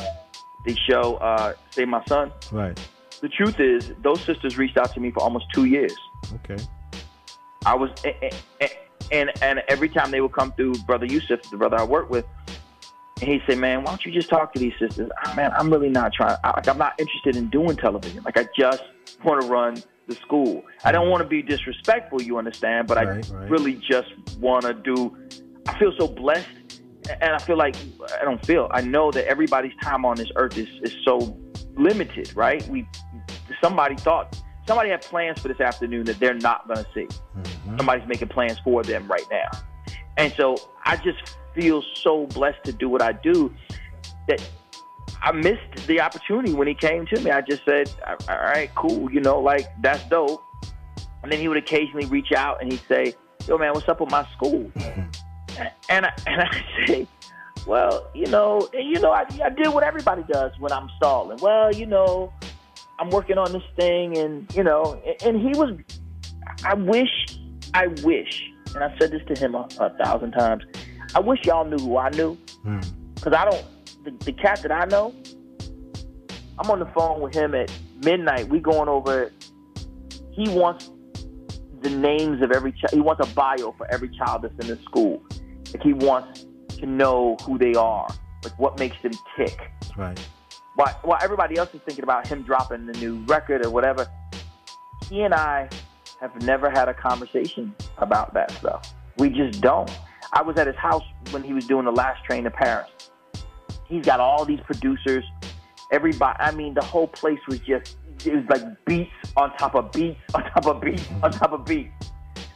[0.66, 2.32] the show uh, Save My Son.
[2.52, 2.78] Right.
[3.22, 5.96] The truth is, those sisters reached out to me for almost two years.
[6.36, 6.58] Okay.
[7.66, 8.72] I was, a- a- a-
[9.12, 12.26] and and every time they would come through, Brother Yusuf, the brother I work with,
[13.22, 15.10] and he'd say, "Man, why don't you just talk to these sisters?
[15.26, 16.36] Ah, man, I'm really not trying.
[16.44, 18.22] I, like, I'm not interested in doing television.
[18.24, 18.84] Like, I just
[19.24, 20.64] want to run the school.
[20.84, 23.50] I don't want to be disrespectful, you understand, but Right, I right.
[23.50, 25.16] really just want to do.
[25.68, 26.48] I feel so blessed,
[27.22, 27.76] and I feel like
[28.20, 28.68] I don't feel.
[28.72, 31.38] I know that everybody's time on this earth is is so
[31.78, 32.68] limited, right?
[32.68, 32.88] We
[33.62, 37.08] somebody thought somebody had plans for this afternoon that they're not going to see.
[37.08, 37.78] Mm-hmm.
[37.78, 39.50] Somebody's making plans for them right now.
[40.18, 43.54] And so I just feel so blessed to do what I do
[44.28, 44.44] that
[45.22, 47.32] I missed the opportunity when he came to me.
[47.32, 47.90] I just said,
[48.30, 50.44] all right, cool, you know, like that's dope.
[51.24, 53.16] And then he would occasionally reach out and he'd say,
[53.48, 54.72] yo, man, what's up with my school?
[55.90, 57.08] and, I, and I say,
[57.66, 61.40] well, you know, you know, I, I did what everybody does when I'm stalling.
[61.42, 62.32] Well, you know,
[63.00, 65.78] I'm working on this thing, and you know, and, he was.
[66.64, 67.38] I wish,
[67.74, 70.64] I wish, and I said this to him a, a thousand times.
[71.16, 72.80] I wish y'all knew who I knew, hmm.
[73.16, 73.66] because I don't.
[74.04, 75.14] The, the cat that I know,
[76.60, 77.72] I'm on the phone with him at
[78.04, 78.48] midnight.
[78.50, 79.32] We going over.
[80.32, 80.92] He wants
[81.82, 82.94] the names of every child.
[82.94, 85.24] He wants a bio for every child that's in the school.
[85.74, 86.46] Like he wants
[86.80, 88.08] to know who they are,
[88.44, 89.60] like what makes them tick
[89.98, 90.20] Right.
[90.78, 94.08] While, while everybody else is thinking about him dropping the new record or whatever,
[95.10, 95.70] he and I
[96.22, 98.94] have never had a conversation about that stuff.
[99.18, 99.90] We just don't.
[100.34, 102.90] I was at his house when he was doing the last train to Paris.
[103.86, 105.24] He's got all these producers.
[105.92, 109.92] Everybody, I mean, the whole place was just, it was like beats on top of
[109.92, 111.92] beats on top of beats on top of beats.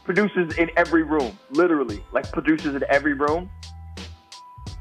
[0.04, 3.50] Producers in every room, literally, like producers in every room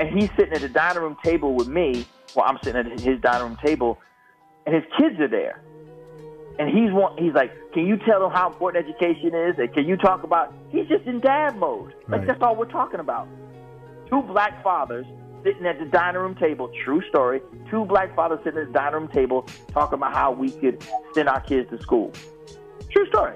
[0.02, 3.20] and he's sitting at the dining room table with me while I'm sitting at his
[3.22, 4.00] dining room table,
[4.66, 5.62] and his kids are there.
[6.60, 9.58] And he's one, he's like, "Can you tell them how important education is?
[9.58, 11.94] And can you talk about?" He's just in dad mode.
[12.08, 12.28] Like Right.
[12.28, 13.28] that's all we're talking about.
[14.10, 15.06] Two black fathers
[15.44, 16.70] sitting at the dining room table.
[16.84, 17.42] True story.
[17.70, 21.30] Two black fathers sitting at the dining room table talking about how we could send
[21.30, 22.12] our kids to school.
[22.92, 23.34] True story.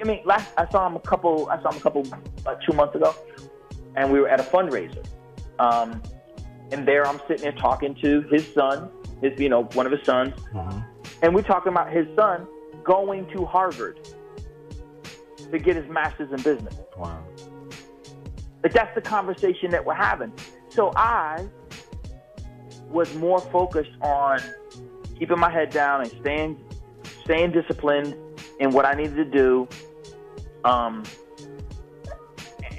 [0.00, 1.48] I mean, last I saw him a couple.
[1.50, 2.06] I saw him a couple
[2.46, 3.14] uh, two months ago,
[3.96, 5.04] and we were at a fundraiser.
[5.58, 6.02] Um,
[6.72, 8.90] and there I'm sitting there talking to his son,
[9.22, 10.34] his you know one of his sons,
[11.22, 12.46] and we're talking about his son
[12.84, 14.00] going to Harvard
[15.50, 16.74] to get his master's in business.
[16.96, 17.22] Wow.
[18.62, 20.32] Like that's the conversation that we're having.
[20.68, 21.46] So I
[22.90, 24.40] was more focused on
[25.18, 26.58] keeping my head down and staying
[27.24, 28.16] staying disciplined
[28.60, 29.68] in what I needed to do.
[30.64, 31.04] Um,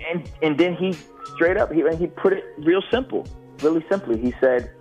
[0.09, 0.93] and and then he
[1.35, 3.27] straight up he he put it real simple,
[3.63, 4.19] really simply.
[4.19, 4.71] He said,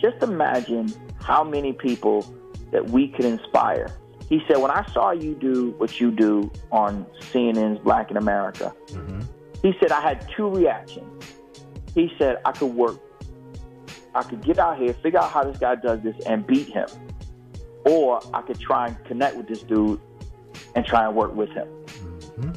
[0.00, 2.26] "Just imagine how many people
[2.70, 3.90] that we could inspire."
[4.28, 8.74] He said, "When I saw you do what you do on CNN's Black in America."
[8.88, 9.20] Mm-hmm.
[9.62, 11.24] He said, I had two reactions.
[11.94, 12.98] He said, I could work,
[14.14, 16.88] I could get out here, figure out how this guy does this, and beat him.
[17.84, 20.00] Or I could try and connect with this dude
[20.74, 21.66] and try and work with him.
[21.86, 22.50] Mm-hmm.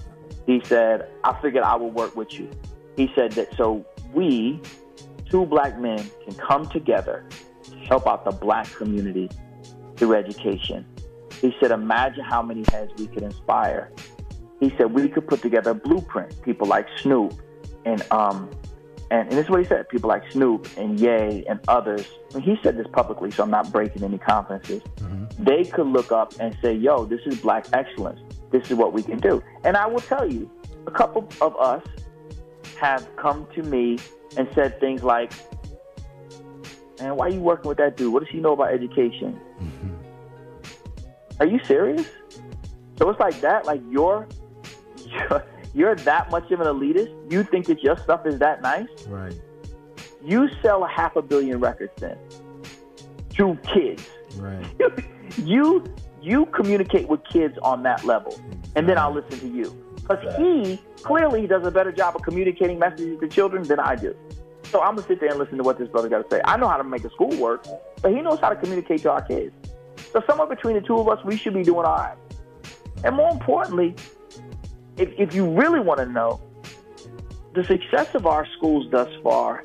[0.46, 2.50] He said, I figured I would work with you.
[2.98, 4.62] He said that so we,
[5.32, 7.26] two black men, can come together
[7.64, 9.30] to help out the black community
[9.96, 10.86] through education.
[11.40, 13.92] He said, imagine how many heads we could inspire
[14.62, 16.40] he said we could put together a blueprint.
[16.44, 17.34] People like Snoop
[17.84, 18.50] and um
[19.10, 19.90] and, and this is what he said.
[19.90, 22.08] People like Snoop and Ye and others.
[22.34, 24.84] Mean, he said this publicly, so I'm not breaking any confidences.
[25.38, 28.22] They could look up and say, "Yo, this is black excellence.
[28.52, 30.50] This is what we can do." And I will tell you,
[30.88, 31.84] a couple of us
[32.82, 34.00] have come to me
[34.38, 35.32] and said things like,
[37.00, 38.12] "Man, why are you working with that dude?
[38.12, 39.94] What does he know about education?" Mm-hmm.
[41.40, 42.08] Are you serious?
[42.98, 43.66] So it's like that.
[43.66, 44.28] Like you're,
[45.06, 47.32] you're you're that much of an elitist.
[47.32, 48.90] You think that your stuff is that nice?
[49.08, 49.40] Right.
[50.24, 52.18] You sell a half a billion records then
[53.38, 54.08] to kids.
[54.36, 54.66] Right.
[55.46, 55.86] You
[56.22, 58.38] you communicate with kids on that level,
[58.76, 59.91] and then I'll listen to you.
[60.16, 64.16] Because he clearly does a better job of communicating messages to children than I do.
[64.66, 66.42] So I'm gonna sit there and listen to what this brother got to say.
[66.46, 67.66] I know how to make a school work,
[68.02, 69.54] but he knows how to communicate to our kids.
[70.14, 72.18] So somewhere between the two of us, we should be doing all right.
[73.04, 73.96] And more importantly,
[74.98, 76.42] if, if you really want to know
[77.54, 79.64] the success of our schools thus far,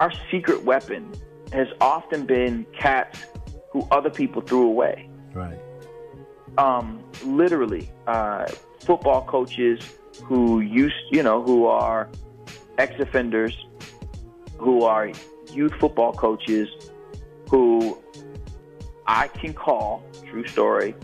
[0.00, 1.12] our secret weapon
[1.52, 3.24] has often been cats
[3.70, 5.08] who other people threw away.
[5.32, 5.58] Right.
[6.58, 8.46] Um, literally, uh,
[8.84, 9.80] football coaches
[10.24, 12.08] who used, you know, who are
[12.78, 13.66] ex-offenders,
[14.58, 15.10] who are
[15.52, 16.68] youth football coaches,
[17.48, 17.98] who
[19.06, 20.02] I can call.
[20.28, 20.94] True story.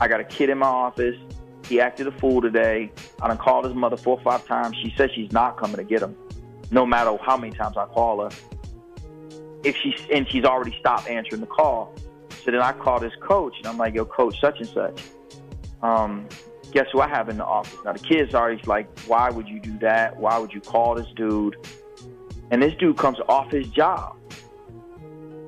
[0.00, 1.16] I got a kid in my office.
[1.66, 2.92] He acted a fool today.
[3.22, 4.76] I done called his mother four or five times.
[4.76, 6.16] She says she's not coming to get him,
[6.70, 8.30] no matter how many times I call her.
[9.62, 11.94] If she's and she's already stopped answering the call.
[12.44, 15.00] So then I called his coach and I'm like, "Yo, coach, such and such."
[15.82, 16.28] Um,
[16.74, 17.92] guess who I have in the office now?
[17.92, 20.16] The kids are already like, "Why would you do that?
[20.18, 21.56] Why would you call this dude?"
[22.50, 24.16] And this dude comes off his job.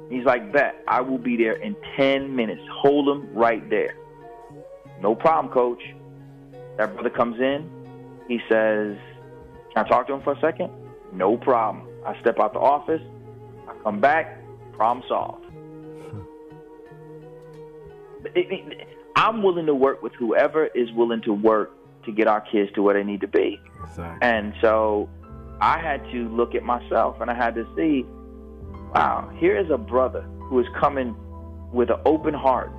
[0.09, 2.63] He's like, "Bet I will be there in ten minutes.
[2.71, 3.97] Hold him right there."
[5.01, 5.83] No problem, coach.
[6.79, 7.71] That brother comes in.
[8.29, 8.97] He says,
[9.73, 10.71] Can I talk to him for a second?
[11.13, 11.87] No problem.
[12.05, 13.03] I step out the office.
[13.69, 14.39] I come back.
[14.73, 15.45] Problem solved.
[15.45, 16.21] Hmm.
[18.35, 21.73] It- it- I'm willing to work with whoever is willing to work
[22.05, 23.59] to get our kids to where they need to be.
[23.83, 24.19] Exactly.
[24.21, 25.09] And so
[25.61, 28.05] I had to look at myself and I had to see,
[28.95, 31.17] wow, here is a brother who is coming
[31.73, 32.71] with an open heart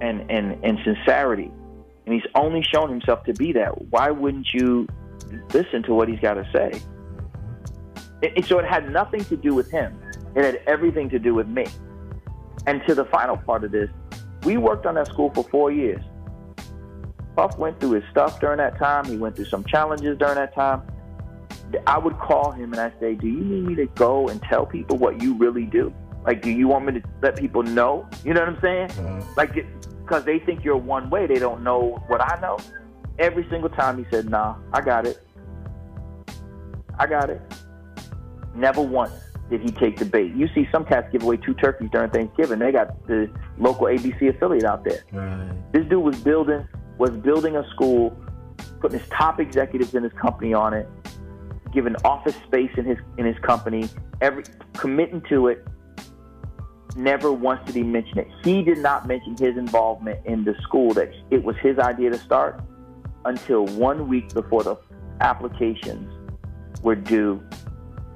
[0.00, 1.52] and, and, and sincerity.
[2.06, 3.90] And he's only shown himself to be that.
[3.90, 4.88] Why wouldn't you
[5.52, 6.80] listen to what he's got to say?
[8.34, 10.00] And so it had nothing to do with him.
[10.34, 11.66] It had everything to do with me.
[12.66, 13.90] And to the final part of this,
[14.46, 16.00] we worked on that school for four years.
[17.34, 19.04] Puff went through his stuff during that time.
[19.04, 20.82] He went through some challenges during that time.
[21.86, 24.64] I would call him and I say, "Do you need me to go and tell
[24.64, 25.92] people what you really do?
[26.24, 28.08] Like, do you want me to let people know?
[28.24, 28.90] You know what I'm saying?
[28.92, 29.20] Uh-huh.
[29.36, 29.52] Like,
[30.04, 32.56] because they think you're one way, they don't know what I know."
[33.18, 35.18] Every single time he said, "Nah, I got it.
[36.98, 37.42] I got it."
[38.54, 40.34] Never once did he take the bait.
[40.34, 42.58] You see some cats give away two turkeys during Thanksgiving.
[42.58, 45.04] They got the local ABC affiliate out there.
[45.12, 45.72] Right.
[45.72, 46.66] This dude was building
[46.98, 48.16] was building a school,
[48.80, 50.88] putting his top executives in his company on it,
[51.72, 53.88] giving office space in his in his company,
[54.20, 55.66] every committing to it.
[56.96, 58.28] Never once did he mention it.
[58.42, 62.18] He did not mention his involvement in the school that it was his idea to
[62.18, 62.62] start
[63.26, 64.76] until one week before the
[65.20, 66.10] applications
[66.82, 67.42] were due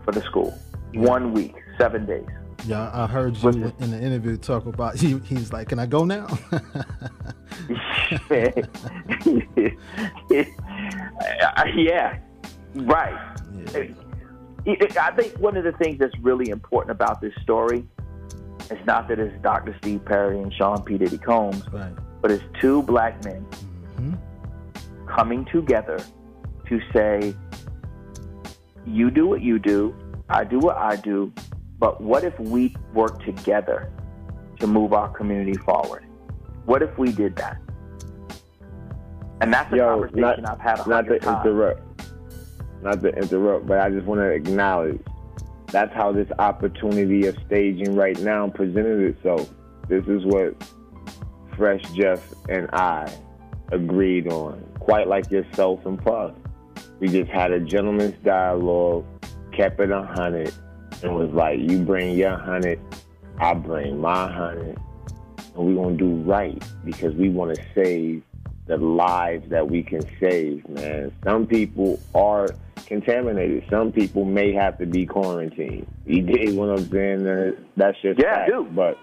[0.03, 0.59] for the school.
[0.95, 2.27] One week, seven days.
[2.67, 6.05] Yeah, I heard you in the interview talk about he, he's like, "Can I go
[6.05, 6.27] now?"
[11.75, 12.19] yeah,
[12.75, 13.37] right.
[13.75, 13.97] It-
[14.67, 17.87] I think one of the things that's really important about this story
[18.71, 19.75] is not that it's Dr.
[19.81, 20.99] Steve Perry and Sean P.
[20.99, 21.93] Diddy Combs, right.
[22.21, 23.47] but it's two black men
[23.97, 25.07] mm-hmm.
[25.07, 25.99] coming together
[26.67, 27.35] to say,
[28.87, 29.95] you do what you do,
[30.31, 31.33] I do what I do,
[31.79, 33.91] but what if we work together
[34.61, 36.05] to move our community forward?
[36.67, 37.59] What if we did that?
[39.41, 41.47] And that's a Yo, conversation not, I've had a not to hundred times.
[41.47, 42.13] interrupt,
[42.83, 45.01] not to interrupt, but I just want to acknowledge
[45.67, 49.51] that's how this opportunity of staging right now presented itself.
[49.89, 50.55] This is what
[51.57, 53.13] Fresh Jeff and I
[53.73, 56.35] agreed on, quite like yourself and Puff.
[57.01, 59.05] We just had a gentleman's dialogue,
[59.61, 60.55] kept it a hundred,
[61.03, 62.81] and was like, "You bring your hundred,
[63.39, 64.79] I bring my hundred,
[65.55, 68.23] and we're gonna do right because we want to save
[68.67, 71.13] the lives that we can save, man.
[71.25, 72.49] Some people are
[72.87, 73.65] contaminated.
[73.69, 75.87] Some people may have to be quarantined.
[76.07, 77.57] You dig what I'm saying?
[77.77, 78.67] That's just Yeah, I do.
[78.75, 78.97] But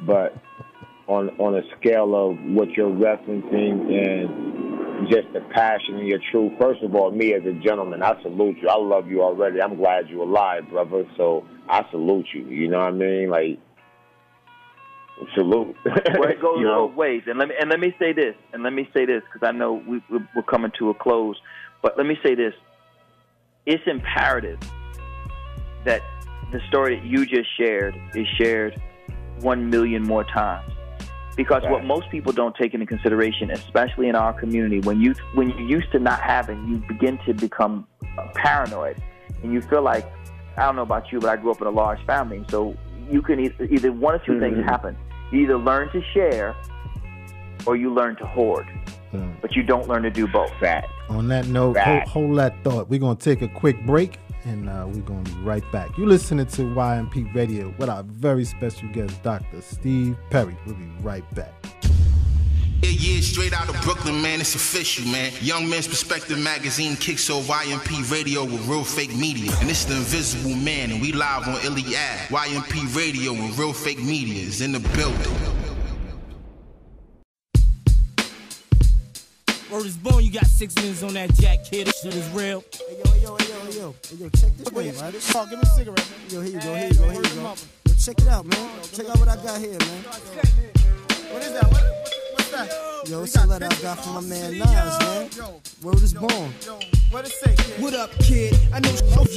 [0.00, 0.34] but
[1.08, 4.63] on on a scale of what you're referencing and
[5.10, 6.52] just the passion and your truth.
[6.60, 8.68] First of all, me as a gentleman, I salute you.
[8.68, 9.60] I love you already.
[9.60, 11.04] I'm glad you're alive, brother.
[11.16, 12.46] So I salute you.
[12.46, 13.30] You know what I mean?
[13.30, 13.58] Like
[15.34, 15.76] salute.
[15.84, 16.88] well, it goes You know?
[16.88, 17.22] both ways.
[17.26, 19.52] And let me and let me say this, and let me say this because I
[19.52, 21.36] know we, we- we're coming to a close.
[21.82, 22.54] But let me say this:
[23.66, 24.58] it's imperative
[25.84, 26.00] that
[26.52, 28.80] the story that you just shared is shared
[29.40, 30.70] one million more times.
[31.36, 35.50] Because what most people don't take into consideration, especially in our community, when you when
[35.50, 37.86] you're used to not having, you begin to become
[38.18, 38.96] uh, paranoid,
[39.42, 40.06] and you feel like
[40.56, 42.76] I don't know about you, but I grew up in a large family, so
[43.10, 44.64] you can either, either one or 2 things Mhm.
[44.64, 44.96] happen.
[45.32, 46.54] You either learn to share,
[47.66, 48.66] or you learn to hoard,
[49.42, 50.52] but you don't learn to do both.
[50.60, 50.86] Fact.
[51.08, 52.08] On that note, hold, Right.
[52.08, 52.88] hold that thought.
[52.88, 55.96] We're gonna take a quick break, and uh, we're going to be right back.
[55.96, 59.60] You're listening to YMP Radio with our very special guest, Dr.
[59.60, 60.56] Steve Perry.
[60.66, 61.52] We'll be right back.
[62.82, 64.40] Yeah, yeah, straight out of Brooklyn, man.
[64.40, 65.32] It's official, man.
[65.40, 69.50] Young Men's Perspective Magazine kicks off YMP Radio with Real Fake Media.
[69.60, 72.28] And it's the Invisible Man, and we live on Iliad.
[72.28, 75.32] YMP Radio and Real Fake Media is in the building.
[79.70, 81.86] Word is born, you got six minutes on that jack, kid.
[81.86, 82.62] This shit is real.
[82.70, 83.43] Hey, yo, yo,
[83.74, 84.28] hey, yo, hey, yo.
[84.30, 85.14] Check this way, man.
[85.34, 86.30] Oh, give me a cigarette, man.
[86.30, 87.54] Yo, here you go, here you go, here you go.
[87.86, 88.82] Yo, check it out, man.
[88.92, 90.04] Check out what I got here, man.
[91.32, 91.66] What is that?
[91.70, 92.23] What,
[92.56, 93.10] what's?
[93.10, 95.60] Yo, it's a letter I got from my man Nas, man.
[95.82, 96.52] Word is born.
[97.10, 97.54] What it say?
[97.82, 98.58] What up, kid?
[98.72, 98.90] I know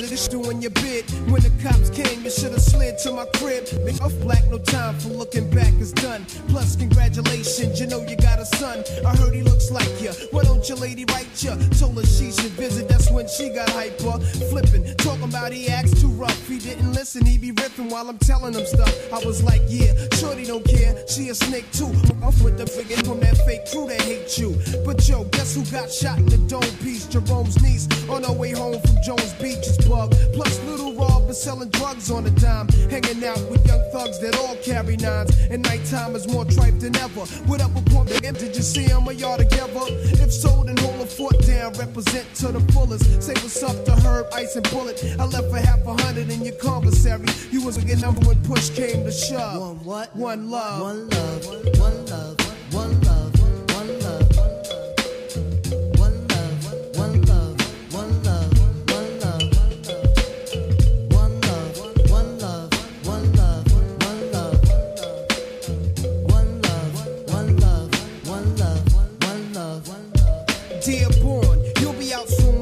[0.07, 1.09] niggas doing your bid.
[1.29, 3.65] When the cops came, you should have slid to my crib.
[3.83, 6.25] Make off black, no time for looking back is done.
[6.49, 8.83] Plus, congratulations, you know you got a son.
[9.05, 10.11] I heard he looks like you.
[10.31, 11.55] Why don't your lady write you?
[11.79, 14.19] Told her she should visit, that's when she got hyper.
[14.49, 16.47] Flipping, talking about he acts too rough.
[16.47, 18.93] He didn't listen, he be ripping while I'm telling him stuff.
[19.11, 20.95] I was like, yeah, shorty don't care.
[21.07, 21.91] She a snake too.
[22.23, 24.51] Off with the friggin' from that fake crew that hate you.
[24.85, 27.07] But yo, guess who got shot in the dome piece?
[27.07, 29.77] Jerome's niece on her way home from Jones Beach is.
[29.87, 32.67] Plus, little Rob is selling drugs on a dime.
[32.89, 35.31] Hanging out with young thugs that all carry nines.
[35.49, 37.25] And nighttime is more tripe than ever.
[37.47, 38.09] What up with Pump?
[38.09, 39.85] Did you see him or y'all together?
[40.23, 41.73] If so, then hold a foot down.
[41.73, 43.23] Represent to the fullest.
[43.23, 45.01] Say what's up to Herb, Ice, and Bullet.
[45.17, 47.25] I left for half a hundred in your commissary.
[47.51, 49.61] You was a good number when push came to shove.
[49.61, 50.15] One what?
[50.15, 50.81] One love.
[50.81, 51.45] One love.
[51.45, 52.06] One love.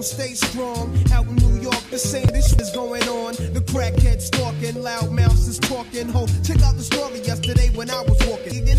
[0.05, 0.95] Stay strong.
[1.11, 3.33] Out in New York, the same this is going on.
[3.53, 6.07] The crackhead stalking, loud mouths is talking.
[6.09, 8.53] Ho, check out the story yesterday when I was walking.
[8.53, 8.77] He get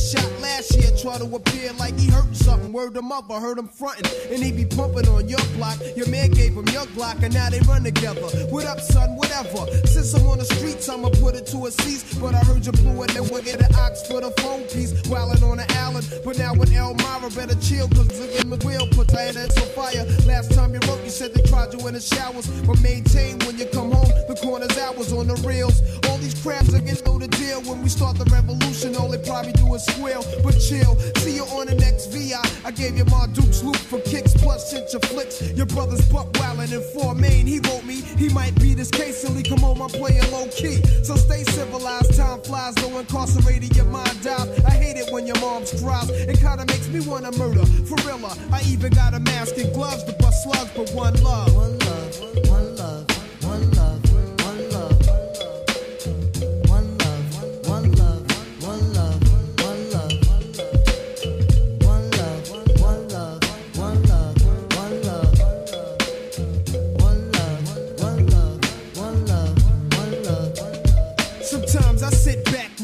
[0.00, 2.72] shot last year, try to appear like he hurt something.
[2.72, 4.10] Word him up, I heard him fronting.
[4.30, 5.78] And he be pumping on your block.
[5.96, 8.22] Your man gave him your block, and now they run together.
[8.50, 9.16] What up, son?
[9.16, 9.66] Whatever.
[9.86, 12.14] Since I'm on the streets, I'ma put it to a cease.
[12.18, 14.92] But I heard you blew it, and we'll get an ox for the phone piece.
[15.08, 18.06] Wildin' on the island, but now with Elmira, better chill, cause
[18.40, 20.04] in the wheel, put your head on fire.
[20.26, 22.46] Last time you wrote, you said they tried you in the showers.
[22.66, 25.82] But maintain when you come home, the corner's hours on the reels.
[26.08, 27.60] All these crabs are getting know the deal.
[27.62, 30.24] When we start the revolution, all they probably do is squeal.
[30.42, 32.42] But chill, see you on the next VI.
[32.64, 35.42] I gave you my Duke's loop for kicks, plus sent your flicks.
[35.52, 37.46] Your brother's buck wildin' in four main.
[37.46, 39.42] He wrote me, he might be this case silly.
[39.42, 40.82] Come on, I'm playing low key.
[41.02, 44.48] So stay civilized, time flies, no incarcerated, your mind dies.
[44.64, 46.10] I hate it when your mom's cries.
[46.10, 47.64] It kinda makes me wanna murder.
[47.88, 48.16] For real,
[48.52, 51.54] I even got a mask and gloves to bust slugs, but one love.
[51.54, 51.85] One love.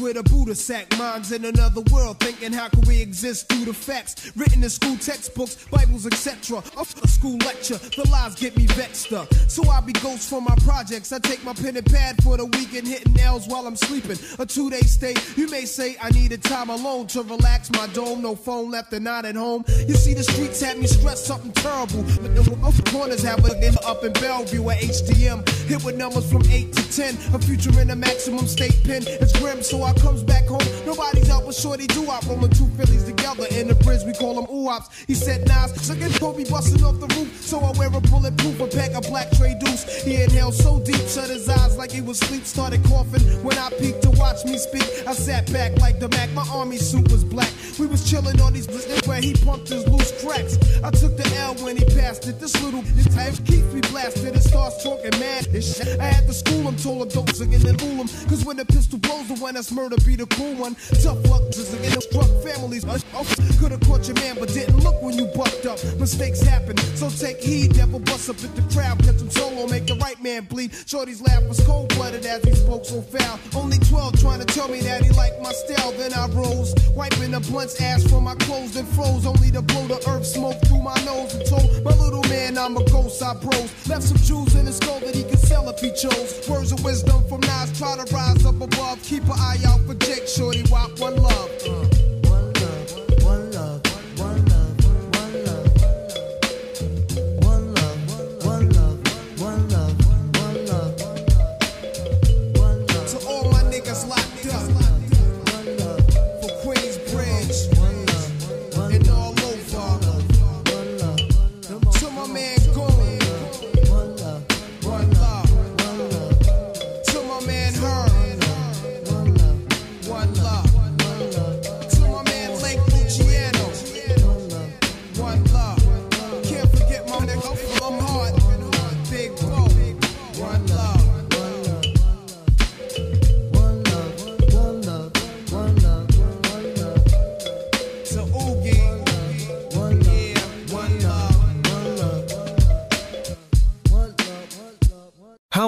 [0.03, 3.73] With a Buddha sack, minds in another world, thinking how can we exist through the
[3.73, 6.57] facts written in school textbooks, Bibles, etc.
[6.75, 9.33] Off a school lecture, the lies get me vexed up.
[9.47, 11.13] So I be ghost for my projects.
[11.13, 14.17] I take my pen and pad for the weekend, hitting nails while I'm sleeping.
[14.39, 18.21] A two day stay, you may say I needed time alone to relax my dome.
[18.21, 19.63] No phone left and not at home.
[19.87, 23.77] You see, the streets had me stressed something terrible, but the corners have a in
[23.85, 25.47] up in Bellevue at HDM.
[25.69, 27.35] Hit with numbers from 8 to 10.
[27.35, 29.03] A future in a maximum state pen.
[29.07, 30.67] It's grim, so I comes back home.
[30.85, 34.03] Nobody's out with shorty do I rolling two Phillies together in the bridge.
[34.05, 34.89] We call them oops.
[35.07, 37.41] He said Nas, so get Kobe busting off the roof.
[37.41, 40.03] So I wear a bulletproof, a pack of black tray deuce.
[40.03, 42.43] He inhaled so deep, shut his eyes like he was asleep.
[42.43, 44.83] Started coughing when I peeked to watch me speak.
[45.07, 46.29] I sat back like the Mac.
[46.33, 47.51] My army suit was black.
[47.79, 50.57] We was chilling on these blizzards where he pumped his loose cracks.
[50.83, 52.39] I took the L when he passed it.
[52.39, 55.45] This little this type keeps me blasted It starts talking mad.
[55.51, 55.99] This shit.
[55.99, 58.07] I had to school him, told him don't again and fool him.
[58.27, 60.75] Cause when the pistol blows, the one that's murder be the cool one.
[61.03, 62.85] Tough luck, just again, struck families.
[62.85, 63.23] Uh, uh,
[63.59, 65.79] Could've caught your man, but didn't look when you bucked up.
[65.99, 67.75] Mistakes happen, so take heed.
[67.75, 70.71] Never bust up at the crowd, catch him solo, make the right man bleed.
[70.85, 73.39] Shorty's laugh was cold blooded as he spoke so foul.
[73.55, 75.91] Only 12 trying to tell me that he liked my style.
[75.91, 79.25] Then I rose, wiping the blunt's ass from my clothes, then froze.
[79.25, 82.77] Only to blow the earth smoke through my nose and told my little man I'm
[82.77, 83.21] a ghost.
[83.21, 86.47] I bros left some jewels in his skull that he could sell if he chose.
[86.49, 89.01] Words of wisdom from Nas, try to rise up above.
[89.03, 91.92] Keep an eye out for jake shorty, wop one love.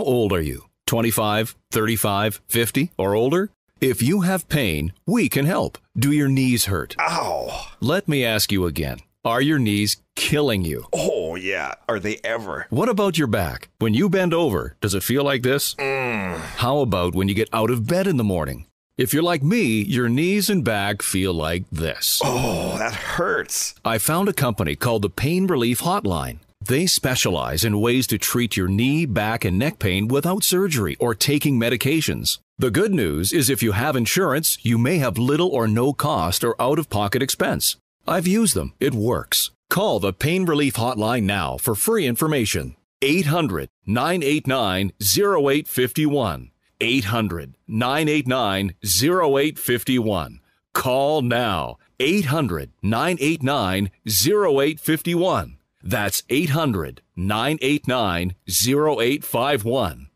[0.06, 0.66] old are you?
[0.88, 3.49] 25, 35, 50, or older?
[3.82, 5.78] If you have pain, we can help.
[5.97, 6.95] Do your knees hurt?
[6.99, 7.68] Ow.
[7.82, 8.99] Let me ask you again.
[9.26, 10.86] Are your knees killing you?
[10.93, 11.74] Oh, yeah.
[11.89, 12.68] Are they ever?
[12.70, 13.70] What about your back?
[13.80, 15.74] When you bend over, does it feel like this?
[15.76, 16.38] Mm.
[16.38, 18.68] How about when you get out of bed in the morning?
[18.97, 22.22] If you're like me, your knees and back feel like this.
[22.24, 23.76] Oh, that hurts.
[23.84, 26.38] I found a company called the Pain Relief Hotline.
[26.68, 31.13] They specialize in ways to treat your knee, back, and neck pain without surgery or
[31.13, 32.39] taking medications.
[32.57, 36.43] The good news is if you have insurance, you may have little or no cost
[36.43, 37.78] or out of pocket expense.
[38.07, 39.51] I've used them, it works.
[39.70, 42.76] Call the Pain Relief Hotline now for free information.
[43.03, 46.49] 800 989 0851.
[46.82, 50.39] 800 989 0851.
[50.74, 51.78] Call now.
[51.99, 55.57] 800 989 0851.
[55.86, 60.08] That's 800 989 0851.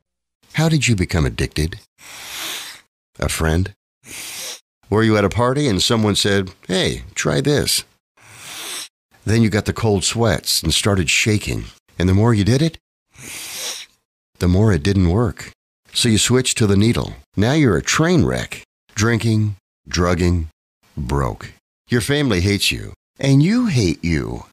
[0.53, 1.79] How did you become addicted?
[3.19, 3.75] A friend?
[4.89, 7.83] Were you at a party and someone said, Hey, try this?
[9.25, 11.65] Then you got the cold sweats and started shaking.
[11.99, 12.79] And the more you did it,
[14.39, 15.51] the more it didn't work.
[15.93, 17.13] So you switched to the needle.
[17.37, 18.63] Now you're a train wreck.
[18.95, 19.55] Drinking,
[19.87, 20.49] drugging,
[20.97, 21.51] broke.
[21.89, 24.45] Your family hates you, and you hate you.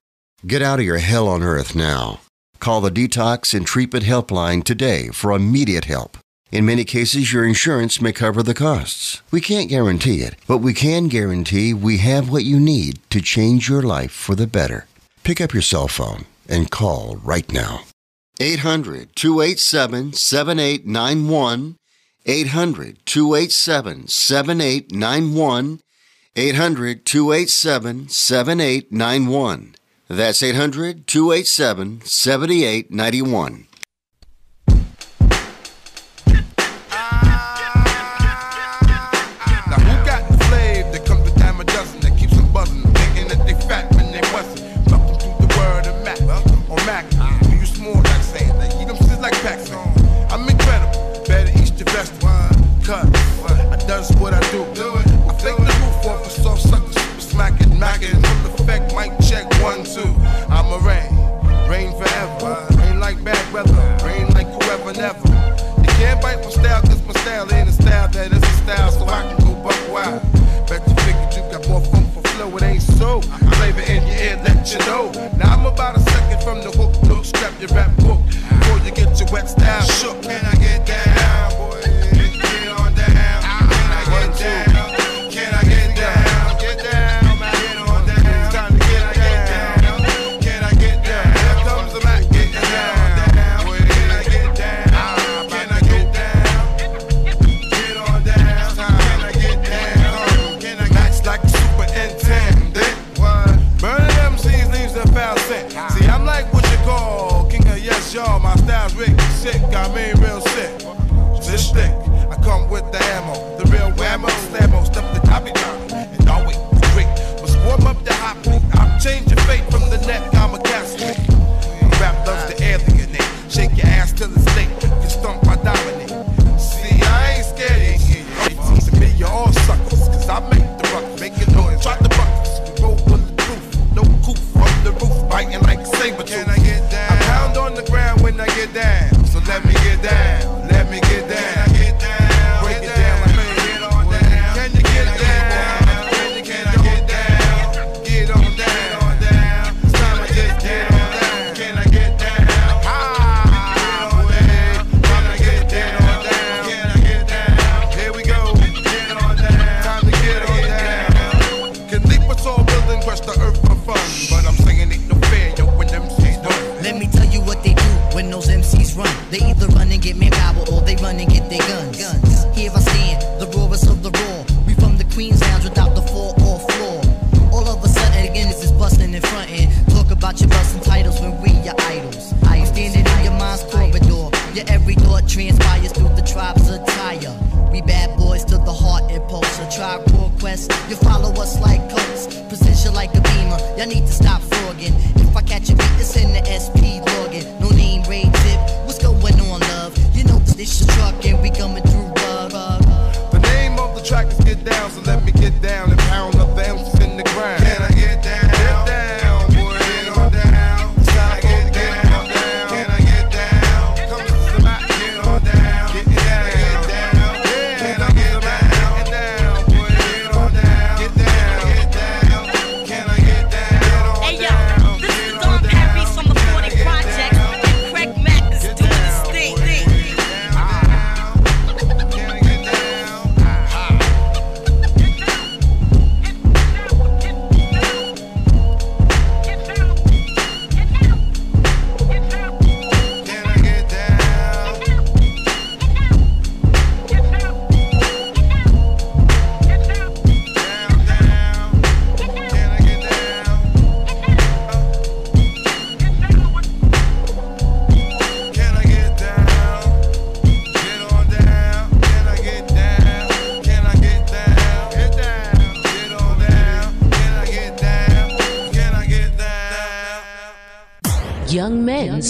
[0.47, 2.21] Get out of your hell on earth now.
[2.61, 6.19] Call the Detox and Treatment Helpline today for immediate help.
[6.53, 9.23] In many cases, your insurance may cover the costs.
[9.33, 13.69] We can't guarantee it, but we can guarantee we have what you need to change
[13.69, 14.87] your life for the better.
[15.25, 17.81] Pick up your cell phone and call right now.
[18.39, 21.77] 800 287 7891.
[22.25, 25.81] 800 287 7891.
[26.37, 29.76] 800 287 7891.
[30.09, 33.67] That's 800 287 7891.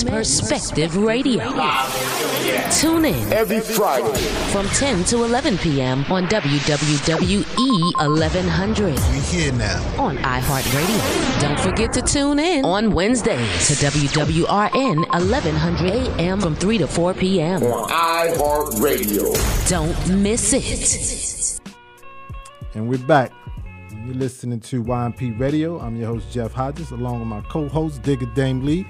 [0.07, 1.43] Perspective Radio.
[2.71, 4.17] Tune in every Friday
[4.53, 6.05] from 10 to 11 p.m.
[6.11, 7.45] on WWE
[8.09, 8.95] 1100.
[8.95, 11.41] We here now on iHeartRadio.
[11.41, 16.41] Don't forget to tune in on Wednesdays to WWRN 1100 a.m.
[16.41, 17.63] from 3 to 4 p.m.
[17.63, 19.69] on iHeartRadio.
[19.69, 21.61] Don't miss it.
[22.75, 23.33] And we're back.
[24.05, 25.81] You're listening to YMP Radio.
[25.81, 28.87] I'm your host, Jeff Hodges, along with my co host, Digger Dame Lee.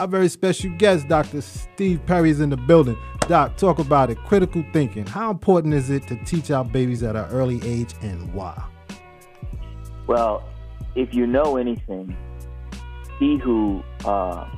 [0.00, 1.42] Our very special guest, Dr.
[1.42, 2.96] Steve Perry, is in the building.
[3.28, 4.16] Doc, talk about it.
[4.24, 5.04] Critical thinking.
[5.04, 8.58] How important is it to teach our babies at an early age and why?
[10.06, 10.42] Well,
[10.94, 12.16] if you know anything,
[13.18, 14.48] he who uh,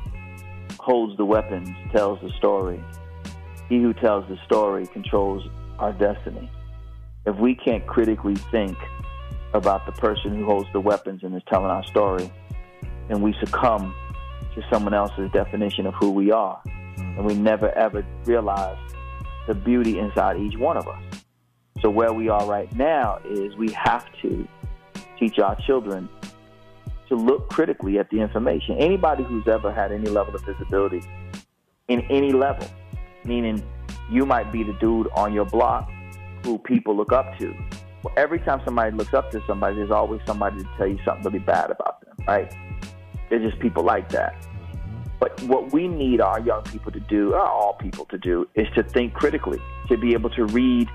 [0.78, 2.80] holds the weapons tells the story.
[3.68, 5.42] He who tells the story controls
[5.80, 6.48] our destiny.
[7.26, 8.78] If we can't critically think
[9.54, 12.32] about the person who holds the weapons and is telling our story,
[13.08, 13.92] then we succumb
[14.54, 16.60] to someone else's definition of who we are.
[16.96, 18.78] And we never ever realize
[19.46, 21.02] the beauty inside each one of us.
[21.80, 24.46] So, where we are right now is we have to
[25.18, 26.08] teach our children
[27.08, 28.76] to look critically at the information.
[28.78, 31.02] Anybody who's ever had any level of visibility
[31.88, 32.68] in any level,
[33.24, 33.62] meaning
[34.10, 35.90] you might be the dude on your block
[36.44, 37.54] who people look up to.
[38.02, 41.24] Well, every time somebody looks up to somebody, there's always somebody to tell you something
[41.24, 42.52] really bad about them, right?
[43.32, 44.34] There's just people like that.
[45.18, 48.82] But what we need our young people to do, all people to do, is to
[48.82, 49.58] think critically,
[49.88, 50.86] to be able to read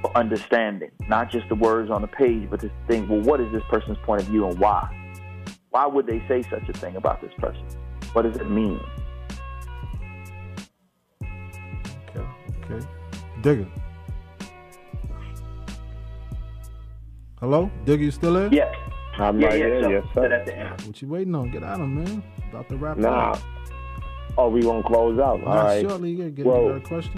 [0.00, 3.52] for understanding, not just the words on the page, but to think, well, what is
[3.52, 4.88] this person's point of view and why?
[5.68, 7.62] Why would they say such a thing about this person?
[8.14, 8.80] What does it mean?
[12.08, 12.26] Okay,
[12.64, 12.86] okay.
[13.42, 13.68] Digger.
[17.38, 17.70] Hello?
[17.84, 18.48] Digger, you still there?
[18.50, 18.72] Yeah.
[19.14, 20.28] I'm yeah, right yeah, here, so, yes, so sir.
[20.28, 20.80] that's the end.
[20.82, 21.50] What you waiting on?
[21.50, 22.22] Get out of man.
[22.50, 23.32] About to wrap Nah.
[23.32, 23.38] up.
[24.38, 25.40] Oh, we gonna close out.
[25.40, 25.82] Not All right.
[25.88, 26.10] shortly.
[26.10, 27.14] You gotta get Well- you got a question?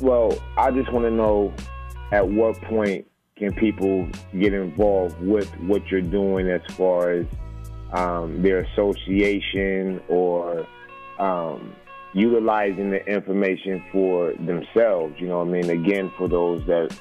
[0.00, 1.52] Well, I just want to know
[2.12, 7.26] at what point can people get involved with what you're doing as far as
[7.92, 10.66] um, their association or
[11.18, 11.72] um,
[12.14, 15.14] utilizing the information for themselves.
[15.18, 15.70] You know what I mean?
[15.70, 16.96] Again, for those that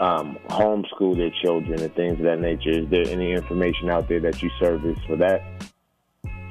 [0.00, 4.20] um, homeschool their children and things of that nature, is there any information out there
[4.20, 5.42] that you service for that?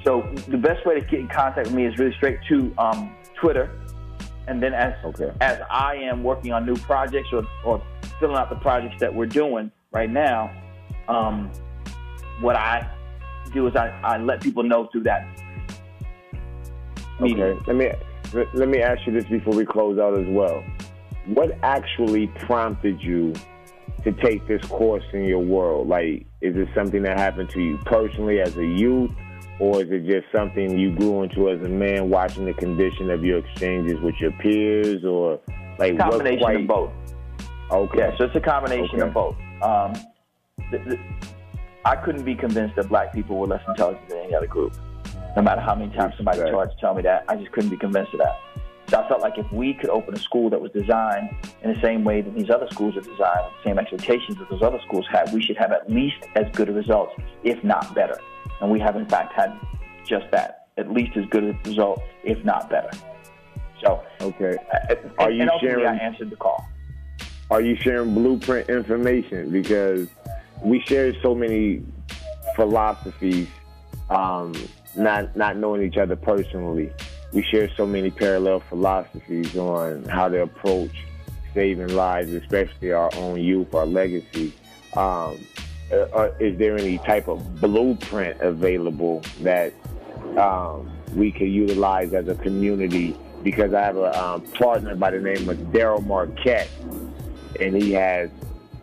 [0.03, 3.13] So the best way to get in contact with me is really straight to um,
[3.35, 3.69] Twitter,
[4.47, 4.93] and then as
[5.41, 7.83] as I am working on new projects or, or
[8.19, 10.51] filling out the projects that we're doing right now,
[11.07, 11.51] um,
[12.39, 12.89] what I
[13.53, 15.27] do is I, I let people know through that.
[17.19, 17.59] Okay.
[17.67, 17.91] Let me
[18.53, 20.63] let me ask you this before we close out as well.
[21.33, 23.33] What actually prompted you
[24.03, 25.87] to take this course in your world?
[25.87, 29.11] Like, is it something that happened to you personally as a youth,
[29.59, 33.23] or is it just something you grew into as a man, watching the condition of
[33.23, 35.39] your exchanges with your peers, or
[35.77, 36.91] like combination quite- of both.
[37.71, 37.99] Okay.
[37.99, 39.07] Yeah, so it's a combination Okay.
[39.07, 39.35] of both.
[39.61, 39.93] Um,
[40.71, 40.99] the, the,
[41.85, 44.73] I couldn't be convinced that black people were less intelligent than any other group.
[45.35, 47.77] No matter how many times somebody tried to tell me that, I just couldn't be
[47.77, 48.35] convinced of that.
[48.89, 51.29] So I felt like if we could open a school that was designed
[51.61, 54.49] in the same way that these other schools are designed, with the same expectations that
[54.49, 57.13] those other schools had, we should have at least as good results,
[57.43, 58.19] if not better.
[58.61, 59.53] And we have in fact had
[60.05, 62.89] just that, at least as good a result, if not better.
[63.83, 64.57] So, okay,
[65.19, 66.65] Are you sharing- I answered the call.
[67.51, 69.51] are you sharing blueprint information?
[69.51, 70.09] Because
[70.63, 71.83] we share so many
[72.55, 73.47] philosophies,
[74.09, 74.53] um,
[74.97, 76.91] not not knowing each other personally.
[77.31, 80.91] We share so many parallel philosophies on how to approach
[81.53, 84.53] saving lives, especially our own youth, our legacy.
[84.95, 85.39] Um,
[85.91, 89.73] uh, uh, is there any type of blueprint available that
[90.37, 93.17] um, we can utilize as a community?
[93.43, 96.69] Because I have a um, partner by the name of Daryl Marquette,
[97.59, 98.29] and he has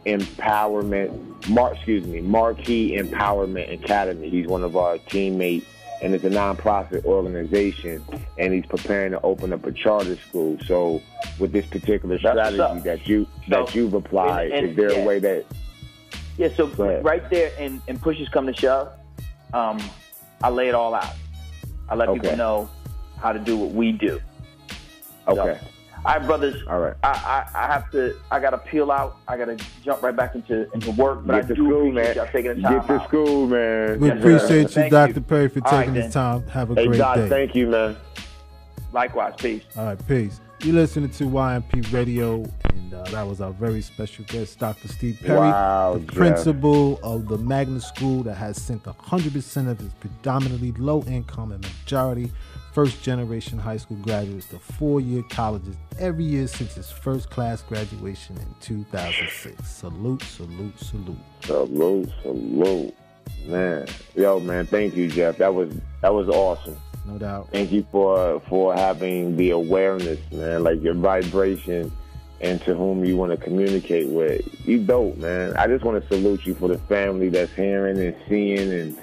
[0.06, 1.48] empowerment.
[1.48, 4.30] Mar- excuse me, Marquee Empowerment Academy.
[4.30, 5.66] He's one of our teammates,
[6.02, 8.04] and it's a nonprofit organization.
[8.38, 10.58] And he's preparing to open up a charter school.
[10.66, 11.02] So,
[11.38, 14.98] with this particular strategy that you that you've applied, and- is there yeah.
[14.98, 15.44] a way that
[16.38, 16.66] Yeah, so
[17.02, 18.92] right there, and, and pushes come to shove,
[19.54, 19.78] um,
[20.42, 21.14] I lay it all out.
[21.88, 22.20] I let Okay.
[22.20, 22.68] people know
[23.18, 24.20] how to do what we do.
[25.28, 25.58] Okay.
[26.06, 26.62] All right, brothers.
[26.68, 26.94] All right.
[27.02, 27.08] I,
[27.54, 28.16] I, I have to.
[28.30, 29.18] I got to peel out.
[29.26, 31.26] I got to jump right back into into work.
[31.26, 32.14] But Get I to do school, appreciate man.
[32.16, 33.08] y'all taking the time Get to out.
[33.08, 34.00] school, man.
[34.00, 34.20] We Yes, sir.
[34.60, 35.20] appreciate you, Dr.
[35.22, 36.02] Perry, for All right, taking then.
[36.04, 36.46] this time.
[36.48, 37.28] Have a Hey, great Doc, day.
[37.28, 37.96] thank you, man.
[38.92, 39.62] Likewise, peace.
[39.76, 40.40] All right, peace.
[40.62, 44.88] You listening to YMP Radio, and uh, that was our very special guest, Dr.
[44.88, 46.14] Steve Perry, Wow, the Jeff.
[46.14, 51.62] principal of the Magnet School that has sent 100% of its predominantly low income and
[51.62, 52.32] majority
[52.76, 57.62] first generation high school graduates to four year colleges every year since its first class
[57.62, 59.66] graduation in 2006.
[59.66, 61.16] Salute, salute, salute.
[61.40, 62.94] Salute, salute.
[63.46, 63.86] Man.
[64.14, 65.38] Yo, man, thank you, Jeff.
[65.38, 66.76] That was that was awesome.
[67.06, 67.48] No doubt.
[67.50, 70.62] Thank you for for having the awareness, man.
[70.62, 71.90] Like your vibration
[72.42, 74.68] and to whom you want to communicate with.
[74.68, 75.56] You dope, man.
[75.56, 78.98] I just want to salute you for the family that's hearing and seeing and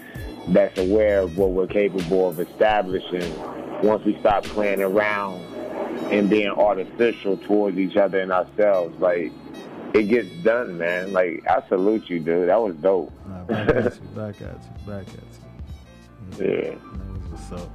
[0.49, 3.33] that's aware of what we're capable of establishing
[3.83, 5.41] once we stop playing around
[6.11, 8.99] and being artificial towards each other and ourselves.
[8.99, 9.31] Like
[9.93, 11.13] it gets done, man.
[11.13, 12.49] Like I salute you, dude.
[12.49, 13.11] That was dope.
[13.27, 15.13] Nah, back at you, back at you, back at
[16.39, 16.45] you.
[16.45, 16.69] Yeah.
[16.71, 17.69] That was what's up.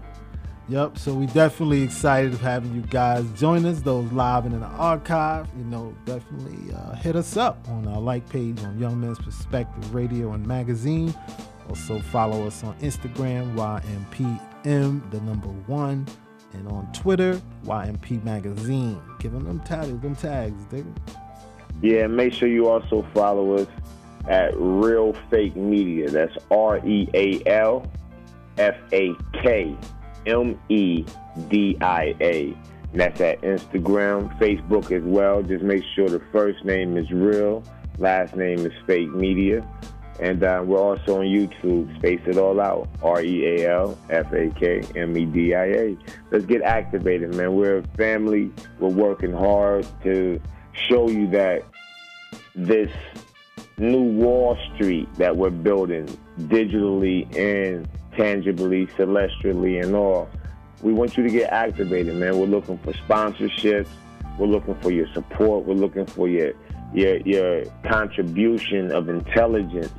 [0.70, 4.60] Yep, so we definitely excited of having you guys join us, those live and in
[4.60, 5.48] the archive.
[5.56, 9.94] You know, definitely uh, hit us up on our like page on Young Men's Perspective
[9.94, 11.14] Radio and Magazine.
[11.68, 16.06] Also follow us on Instagram, YMPM, the number one,
[16.54, 19.00] and on Twitter, YMP Magazine.
[19.18, 20.94] Give them tags, them tags, digga.
[21.82, 23.68] Yeah, make sure you also follow us
[24.26, 26.10] at Real Fake Media.
[26.10, 27.90] That's R E A L
[28.56, 29.76] F A K
[30.26, 31.04] M E
[31.48, 32.56] D I A.
[32.92, 35.42] And that's at Instagram, Facebook as well.
[35.42, 37.62] Just make sure the first name is real,
[37.98, 39.66] last name is fake media.
[40.20, 41.96] And uh, we're also on YouTube.
[41.98, 42.88] Space it all out.
[43.02, 45.96] R E A L F A K M E D I A.
[46.30, 47.54] Let's get activated, man.
[47.54, 48.50] We're a family.
[48.80, 50.40] We're working hard to
[50.72, 51.64] show you that
[52.54, 52.90] this
[53.78, 56.06] new Wall Street that we're building
[56.40, 60.28] digitally and tangibly, celestially, and all.
[60.82, 62.38] We want you to get activated, man.
[62.38, 63.88] We're looking for sponsorships.
[64.38, 65.64] We're looking for your support.
[65.64, 66.52] We're looking for your
[66.94, 69.92] your your contribution of intelligence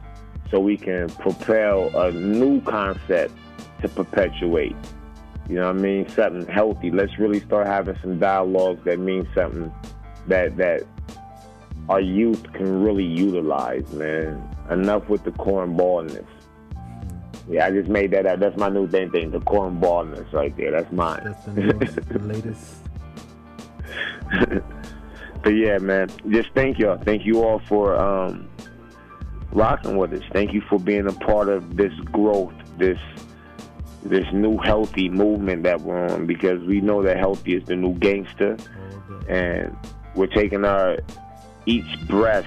[0.51, 3.33] so we can propel a new concept
[3.81, 4.75] to perpetuate.
[5.47, 6.09] You know what I mean?
[6.09, 6.91] Something healthy.
[6.91, 9.73] Let's really start having some dialogues that mean something
[10.27, 10.83] that that
[11.87, 14.47] our youth can really utilize, man.
[14.69, 16.27] Enough with the cornballness.
[17.49, 18.39] Yeah, I just made that up.
[18.39, 20.69] That's my new thing thing, the cornballness right there.
[20.69, 21.21] That's mine.
[21.23, 22.75] That's the, newest, the latest.
[25.41, 26.99] but yeah, man, just thank y'all.
[26.99, 28.47] Thank you all for um,
[29.51, 30.23] rocking with us.
[30.31, 32.99] Thank you for being a part of this growth, this
[34.03, 37.93] this new healthy movement that we're on because we know that healthy is the new
[37.95, 38.57] gangster.
[39.27, 39.75] And
[40.15, 40.97] we're taking our
[41.65, 42.45] each breath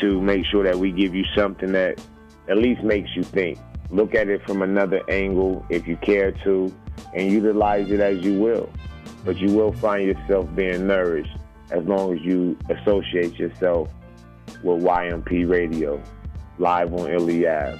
[0.00, 2.00] to make sure that we give you something that
[2.48, 3.58] at least makes you think.
[3.90, 6.72] Look at it from another angle if you care to,
[7.14, 8.70] and utilize it as you will.
[9.24, 11.36] But you will find yourself being nourished
[11.70, 13.88] as long as you associate yourself
[14.62, 16.02] with YMP Radio,
[16.58, 17.78] live on Iliad.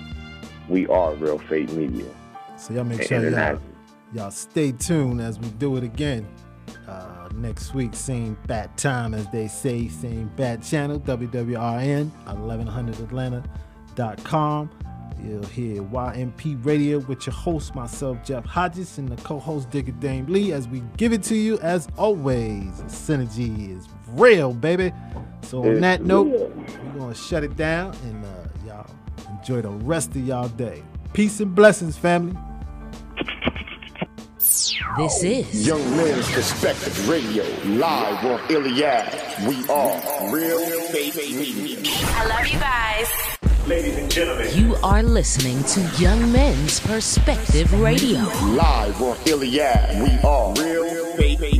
[0.68, 2.04] We are Real Fake Media.
[2.56, 3.60] So y'all make sure y'all,
[4.12, 6.26] y'all stay tuned as we do it again.
[6.86, 14.70] Uh, next week, same bat time as they say, same bat channel, WWRN, 1100atlanta.com.
[15.22, 20.26] You'll hear YMP Radio with your host, myself, Jeff Hodges, and the co-host, Digger Dame
[20.26, 22.70] Lee, as we give it to you as always.
[22.86, 24.92] Synergy is real, baby.
[25.42, 26.48] So on It's that note, real.
[26.92, 28.28] we're gonna shut it down and uh,
[28.66, 28.90] y'all
[29.38, 30.82] enjoy the rest of y'all day.
[31.12, 32.36] Peace and blessings, family.
[34.96, 37.44] This is Young Men's Perspective Radio,
[37.76, 39.12] live on Iliad.
[39.46, 41.78] We are Real Faith Media.
[41.84, 43.07] I love you guys.
[43.68, 48.20] Ladies and gentlemen, You are listening to Young Men's Perspective Radio.
[48.54, 50.02] live on Iliad.
[50.02, 51.50] We are Real Faith Media.
[51.52, 51.57] We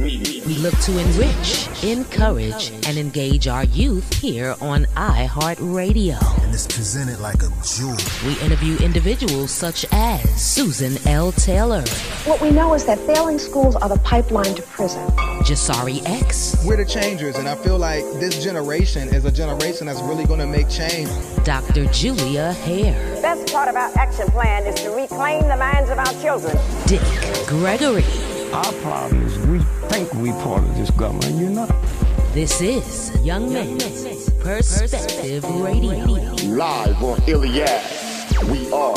[0.58, 6.18] look to enrich, encourage, and engage our youth here on iHeartRadio.
[6.44, 7.96] And it's presented like a jewel.
[8.26, 11.32] We interview individuals such as Susan L.
[11.32, 11.82] Taylor,
[12.24, 15.06] What we know is that failing schools are the pipeline to prison.
[15.44, 20.00] Jasiri X, We're the changers, and I feel like this generation is a generation that's
[20.02, 21.08] really going to make change.
[21.44, 21.86] Dr.
[21.86, 26.12] Julia Hare, Best part of our action plan is to reclaim the minds of our
[26.20, 26.56] children.
[26.86, 27.00] Dick
[27.46, 28.04] Gregory.
[28.52, 29.47] Our problem is we
[29.88, 31.74] think we part of this government, and you're not.
[32.32, 36.04] This is Young Men's Perspective Radio.
[36.54, 37.82] Live on Iliad.
[38.50, 38.94] We are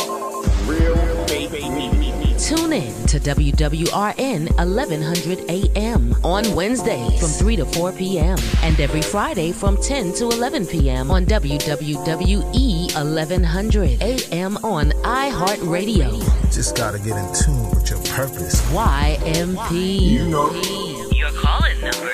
[0.65, 2.37] Real Faith Media.
[2.37, 8.37] Tune in to WWRN 1100 AM on Wednesday from 3 to 4 p.m.
[8.63, 11.11] and every Friday from 10 to 11 p.m.
[11.11, 16.19] on WWWE 1100 AM on iHeartRadio.
[16.51, 18.61] Just gotta get in tune with your purpose.
[18.71, 20.01] YMP.
[20.01, 20.80] You know.
[21.41, 22.13] Your calling number